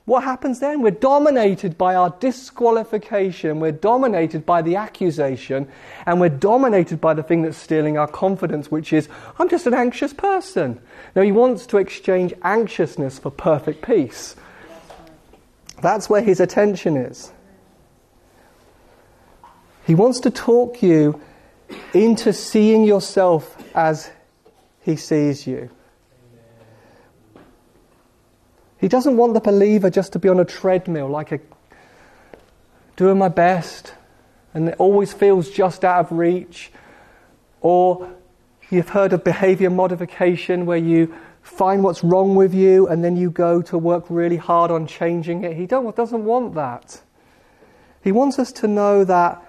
What 0.06 0.22
happens 0.22 0.60
then? 0.60 0.82
We're 0.82 0.92
dominated 0.92 1.76
by 1.76 1.96
our 1.96 2.10
disqualification, 2.20 3.58
we're 3.58 3.72
dominated 3.72 4.46
by 4.46 4.62
the 4.62 4.76
accusation, 4.76 5.66
and 6.06 6.20
we're 6.20 6.28
dominated 6.28 7.00
by 7.00 7.12
the 7.12 7.24
thing 7.24 7.42
that's 7.42 7.56
stealing 7.56 7.98
our 7.98 8.06
confidence, 8.06 8.70
which 8.70 8.92
is, 8.92 9.08
I'm 9.40 9.48
just 9.48 9.66
an 9.66 9.74
anxious 9.74 10.12
person. 10.12 10.80
Now, 11.16 11.22
he 11.22 11.32
wants 11.32 11.66
to 11.66 11.78
exchange 11.78 12.34
anxiousness 12.44 13.18
for 13.18 13.30
perfect 13.32 13.84
peace. 13.84 14.36
That's 15.80 16.08
where 16.08 16.22
his 16.22 16.40
attention 16.40 16.96
is. 16.96 17.32
He 19.86 19.94
wants 19.94 20.20
to 20.20 20.30
talk 20.30 20.82
you 20.82 21.20
into 21.92 22.32
seeing 22.32 22.84
yourself 22.84 23.56
as 23.74 24.10
he 24.80 24.96
sees 24.96 25.46
you. 25.46 25.70
He 28.78 28.88
doesn't 28.88 29.16
want 29.16 29.34
the 29.34 29.40
believer 29.40 29.90
just 29.90 30.12
to 30.12 30.18
be 30.18 30.28
on 30.28 30.38
a 30.38 30.44
treadmill, 30.44 31.08
like 31.08 31.32
a 31.32 31.40
doing 32.96 33.18
my 33.18 33.28
best, 33.28 33.94
and 34.54 34.68
it 34.70 34.76
always 34.78 35.12
feels 35.12 35.50
just 35.50 35.84
out 35.84 36.00
of 36.06 36.12
reach. 36.12 36.70
Or 37.60 38.10
you've 38.70 38.90
heard 38.90 39.12
of 39.12 39.22
behavior 39.24 39.70
modification 39.70 40.66
where 40.66 40.78
you 40.78 41.14
find 41.46 41.82
what's 41.82 42.02
wrong 42.02 42.34
with 42.34 42.52
you, 42.52 42.88
and 42.88 43.04
then 43.04 43.16
you 43.16 43.30
go 43.30 43.62
to 43.62 43.78
work 43.78 44.04
really 44.08 44.36
hard 44.36 44.70
on 44.70 44.86
changing 44.86 45.44
it. 45.44 45.56
He 45.56 45.66
doesn't 45.66 46.24
want 46.24 46.54
that. 46.54 47.00
He 48.02 48.12
wants 48.12 48.38
us 48.38 48.52
to 48.52 48.68
know 48.68 49.04
that 49.04 49.42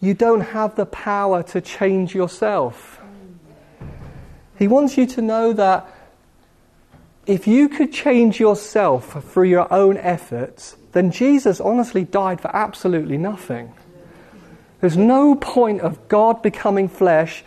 you 0.00 0.14
don't 0.14 0.40
have 0.40 0.76
the 0.76 0.86
power 0.86 1.42
to 1.42 1.60
change 1.60 2.14
yourself. 2.14 3.00
He 4.58 4.68
wants 4.68 4.96
you 4.96 5.06
to 5.06 5.22
know 5.22 5.52
that 5.52 5.92
if 7.26 7.46
you 7.46 7.68
could 7.68 7.92
change 7.92 8.40
yourself 8.40 9.22
through 9.32 9.48
your 9.48 9.72
own 9.72 9.96
efforts, 9.98 10.76
then 10.92 11.10
Jesus 11.10 11.60
honestly 11.60 12.04
died 12.04 12.40
for 12.40 12.54
absolutely 12.54 13.18
nothing. 13.18 13.74
There's 14.80 14.96
no 14.96 15.34
point 15.34 15.80
of 15.80 16.08
God 16.08 16.42
becoming 16.42 16.88
flesh 16.88 17.44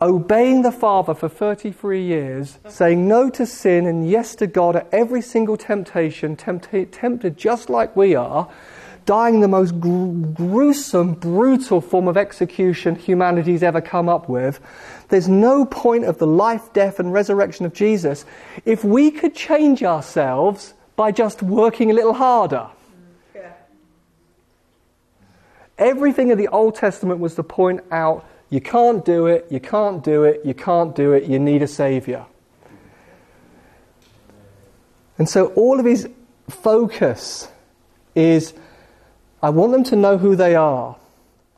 obeying 0.00 0.62
the 0.62 0.72
Father 0.72 1.14
for 1.14 1.28
33 1.28 2.02
years, 2.02 2.58
saying 2.68 3.08
no 3.08 3.30
to 3.30 3.46
sin 3.46 3.86
and 3.86 4.08
yes 4.08 4.34
to 4.36 4.46
God 4.46 4.76
at 4.76 4.88
every 4.92 5.22
single 5.22 5.56
temptation, 5.56 6.36
tempted, 6.36 6.92
tempted 6.92 7.36
just 7.36 7.70
like 7.70 7.96
we 7.96 8.14
are, 8.14 8.48
dying 9.06 9.40
the 9.40 9.48
most 9.48 9.80
gr- 9.80 10.12
gruesome, 10.34 11.14
brutal 11.14 11.80
form 11.80 12.08
of 12.08 12.16
execution 12.16 12.96
humanity's 12.96 13.62
ever 13.62 13.80
come 13.80 14.08
up 14.08 14.28
with. 14.28 14.60
There's 15.08 15.28
no 15.28 15.64
point 15.64 16.04
of 16.04 16.18
the 16.18 16.26
life, 16.26 16.72
death, 16.72 16.98
and 16.98 17.12
resurrection 17.12 17.64
of 17.64 17.72
Jesus 17.72 18.24
if 18.64 18.84
we 18.84 19.10
could 19.10 19.34
change 19.34 19.82
ourselves 19.82 20.74
by 20.96 21.12
just 21.12 21.42
working 21.42 21.90
a 21.90 21.94
little 21.94 22.14
harder. 22.14 22.68
Everything 25.78 26.32
of 26.32 26.38
the 26.38 26.48
Old 26.48 26.74
Testament 26.74 27.20
was 27.20 27.34
to 27.34 27.42
point 27.42 27.82
out 27.90 28.26
you 28.50 28.60
can't 28.60 29.04
do 29.04 29.26
it, 29.26 29.46
you 29.50 29.60
can't 29.60 30.04
do 30.04 30.24
it, 30.24 30.40
you 30.44 30.54
can't 30.54 30.94
do 30.94 31.12
it, 31.12 31.24
you 31.24 31.38
need 31.38 31.62
a 31.62 31.66
Saviour. 31.66 32.26
And 35.18 35.28
so 35.28 35.46
all 35.48 35.80
of 35.80 35.86
his 35.86 36.08
focus 36.48 37.48
is 38.14 38.54
I 39.42 39.50
want 39.50 39.72
them 39.72 39.84
to 39.84 39.96
know 39.96 40.18
who 40.18 40.36
they 40.36 40.54
are. 40.54 40.96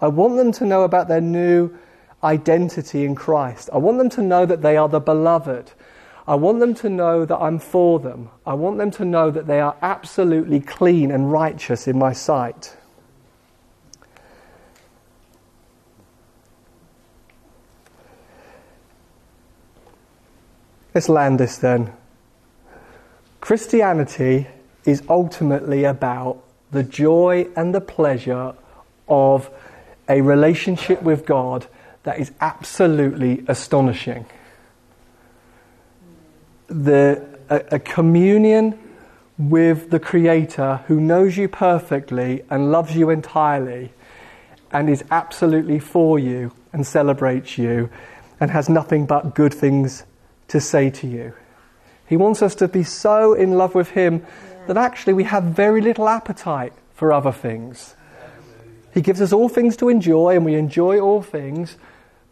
I 0.01 0.09
want 0.09 0.37
them 0.37 0.53
to 0.53 0.65
know 0.65 0.85
about 0.85 1.09
their 1.09 1.21
new 1.21 1.77
identity 2.23 3.05
in 3.05 3.15
Christ. 3.15 3.69
I 3.73 3.79
want 3.79 3.99
them 3.99 4.11
to 4.11 4.23
know 4.23 4.47
that 4.47 4.63
they 4.63 4.77
are 4.77 4.89
the 4.89 5.01
beloved. 5.01 5.73
I 6.27 6.35
want 6.35 6.61
them 6.61 6.75
to 6.75 6.89
know 6.89 7.25
that 7.25 7.37
I'm 7.37 7.59
for 7.59 7.99
them. 7.99 8.31
I 8.47 8.55
want 8.55 8.79
them 8.79 8.91
to 8.93 9.05
know 9.05 9.31
that 9.31 9.47
they 9.47 9.61
are 9.61 9.77
absolutely 9.83 10.61
clean 10.61 11.11
and 11.11 11.33
righteous 11.33 11.89
in 11.89 11.99
my 11.99 12.13
sight. 12.13 12.77
Let's 20.99 21.09
land 21.09 21.39
this 21.39 21.59
then. 21.59 21.93
Christianity 23.41 24.49
is 24.85 25.01
ultimately 25.09 25.85
about 25.85 26.43
the 26.73 26.83
joy 26.83 27.47
and 27.55 27.73
the 27.73 27.81
pleasure 27.81 28.53
of 29.07 29.49
a 30.09 30.21
relationship 30.23 31.01
with 31.01 31.25
God 31.25 31.69
that 32.03 32.19
is 32.19 32.33
absolutely 32.41 33.45
astonishing. 33.47 34.27
The, 36.67 37.25
a, 37.49 37.77
a 37.77 37.79
communion 37.79 38.77
with 39.39 39.91
the 39.91 40.01
Creator 40.01 40.81
who 40.89 41.01
knows 41.01 41.37
you 41.37 41.47
perfectly 41.47 42.43
and 42.51 42.73
loves 42.73 42.97
you 42.97 43.11
entirely 43.11 43.93
and 44.73 44.91
is 44.91 45.05
absolutely 45.13 45.79
for 45.79 46.19
you 46.19 46.51
and 46.73 46.85
celebrates 46.85 47.57
you 47.57 47.89
and 48.41 48.51
has 48.51 48.69
nothing 48.69 49.07
but 49.07 49.37
good 49.37 49.55
things 49.55 50.03
to 50.49 50.61
say 50.61 50.91
to 50.91 51.07
you. 51.07 51.35
He 52.07 52.17
wants 52.17 52.43
us 52.43 52.55
to 52.57 52.69
be 52.69 52.83
so 52.83 53.35
in 53.35 53.53
love 53.53 53.75
with 53.75 53.91
Him 53.91 54.25
that 54.67 54.77
actually 54.77 55.13
we 55.13 55.25
have 55.25 55.45
very 55.45 55.81
little 55.81 56.09
appetite 56.09 56.73
for 56.95 57.13
other 57.13 57.33
things. 57.33 57.95
He 58.93 59.03
gives 59.03 59.21
us 59.21 59.33
all 59.33 59.49
things 59.49 59.77
to 59.79 59.89
enjoy 59.89 60.35
and 60.35 60.45
we 60.45 60.55
enjoy 60.55 60.99
all 60.99 61.23
things, 61.23 61.77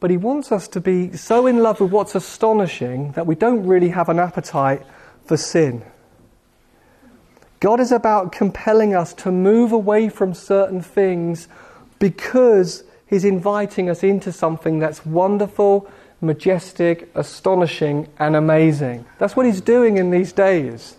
but 0.01 0.11
He 0.11 0.17
wants 0.17 0.51
us 0.51 0.67
to 0.69 0.81
be 0.81 1.17
so 1.17 1.47
in 1.47 1.63
love 1.63 1.81
with 1.81 1.93
what's 1.93 2.15
astonishing 2.15 3.13
that 3.13 3.27
we 3.27 3.35
don't 3.35 3.67
really 3.67 3.91
have 3.91 4.09
an 4.09 4.19
appetite 4.19 4.83
for 5.25 5.37
sin. 5.37 5.85
God 7.61 7.81
is 7.81 7.93
about 7.93 8.33
compelling 8.33 8.95
us 8.95 9.15
to 9.15 9.31
move 9.31 9.73
away 9.73 10.09
from 10.09 10.35
certain 10.35 10.83
things 10.83 11.49
because 11.99 12.85
He's 13.07 13.25
inviting 13.25 13.89
us 13.89 14.03
into 14.03 14.33
something 14.33 14.79
that's 14.79 15.07
wonderful 15.07 15.91
majestic, 16.21 17.11
astonishing, 17.15 18.09
and 18.19 18.35
amazing. 18.37 19.05
That's 19.19 19.37
what 19.37 19.47
he's 19.47 19.61
doing 19.61 19.97
in 19.99 20.11
these 20.11 20.33
days. 20.33 20.97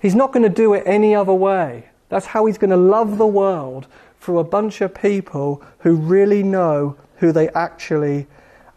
He's 0.00 0.14
not 0.14 0.32
going 0.32 0.44
to 0.44 0.48
do 0.48 0.74
it 0.74 0.84
any 0.86 1.14
other 1.14 1.34
way. 1.34 1.88
That's 2.08 2.26
how 2.26 2.46
he's 2.46 2.58
going 2.58 2.70
to 2.70 2.76
love 2.76 3.18
the 3.18 3.26
world 3.26 3.86
through 4.20 4.38
a 4.38 4.44
bunch 4.44 4.80
of 4.80 4.94
people 4.94 5.62
who 5.80 5.94
really 5.94 6.42
know 6.42 6.96
who 7.16 7.32
they 7.32 7.48
actually 7.50 8.26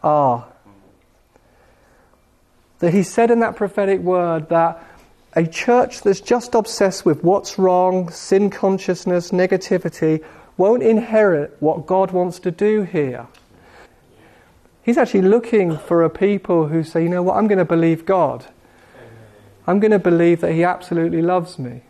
are. 0.03 0.47
That 2.79 2.93
he 2.93 3.03
said 3.03 3.29
in 3.29 3.39
that 3.41 3.55
prophetic 3.55 3.99
word 3.99 4.49
that 4.49 4.84
a 5.34 5.45
church 5.45 6.01
that's 6.01 6.19
just 6.19 6.55
obsessed 6.55 7.05
with 7.05 7.23
what's 7.23 7.57
wrong, 7.57 8.09
sin 8.09 8.49
consciousness, 8.49 9.32
negativity, 9.32 10.23
won't 10.57 10.84
inherit 10.84 11.55
what 11.59 11.86
God 11.86 12.11
wants 12.11 12.39
to 12.39 12.51
do 12.51 12.82
here. 12.82 13.27
He's 14.84 14.97
actually 14.97 15.21
looking 15.21 15.77
for 15.77 16.03
a 16.03 16.09
people 16.09 16.67
who 16.67 16.84
say, 16.84 17.03
you 17.03 17.09
know 17.09 17.21
what, 17.21 17.38
I'm 17.38 17.47
going 17.47 17.59
to 17.59 17.65
believe 17.65 18.05
God. 18.05 18.45
I'm 19.67 19.79
going 19.79 19.91
to 19.91 19.99
believe 19.99 20.41
that 20.41 20.53
He 20.53 20.63
absolutely 20.63 21.21
loves 21.21 21.59
me. 21.59 21.82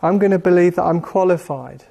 I'm 0.00 0.18
going 0.18 0.30
to 0.30 0.38
believe 0.38 0.76
that 0.76 0.84
I'm 0.84 1.00
qualified. 1.00 1.84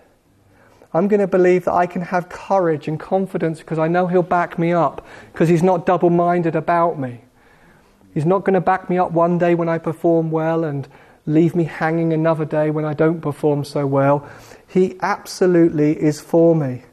I'm 0.94 1.08
going 1.08 1.20
to 1.20 1.28
believe 1.28 1.66
that 1.66 1.74
I 1.74 1.88
can 1.88 2.04
have 2.04 2.30
courage 2.30 2.88
and 2.88 3.00
confidence 3.00 3.60
because 3.60 3.80
I 3.80 3.88
know 3.88 4.08
He'll 4.08 4.24
back 4.24 4.58
me 4.58 4.72
up 4.72 5.06
because 5.34 5.50
He's 5.50 5.64
not 5.64 5.86
double 5.86 6.10
minded 6.10 6.56
about 6.56 6.98
me. 6.98 7.22
He's 8.14 8.26
not 8.26 8.46
going 8.46 8.54
to 8.54 8.62
back 8.62 8.90
me 8.90 8.98
up 8.98 9.12
one 9.12 9.38
day 9.38 9.56
when 9.56 9.68
I 9.68 9.78
perform 9.78 10.32
well 10.32 10.64
and 10.64 10.88
leave 11.26 11.56
me 11.56 11.64
hanging 11.64 12.14
another 12.14 12.46
day 12.46 12.70
when 12.70 12.86
I 12.86 12.94
don't 12.94 13.22
perform 13.22 13.64
so 13.64 13.88
well. 13.88 14.30
He 14.68 14.98
absolutely 15.02 16.02
is 16.02 16.22
for 16.22 16.56
me. 16.56 16.84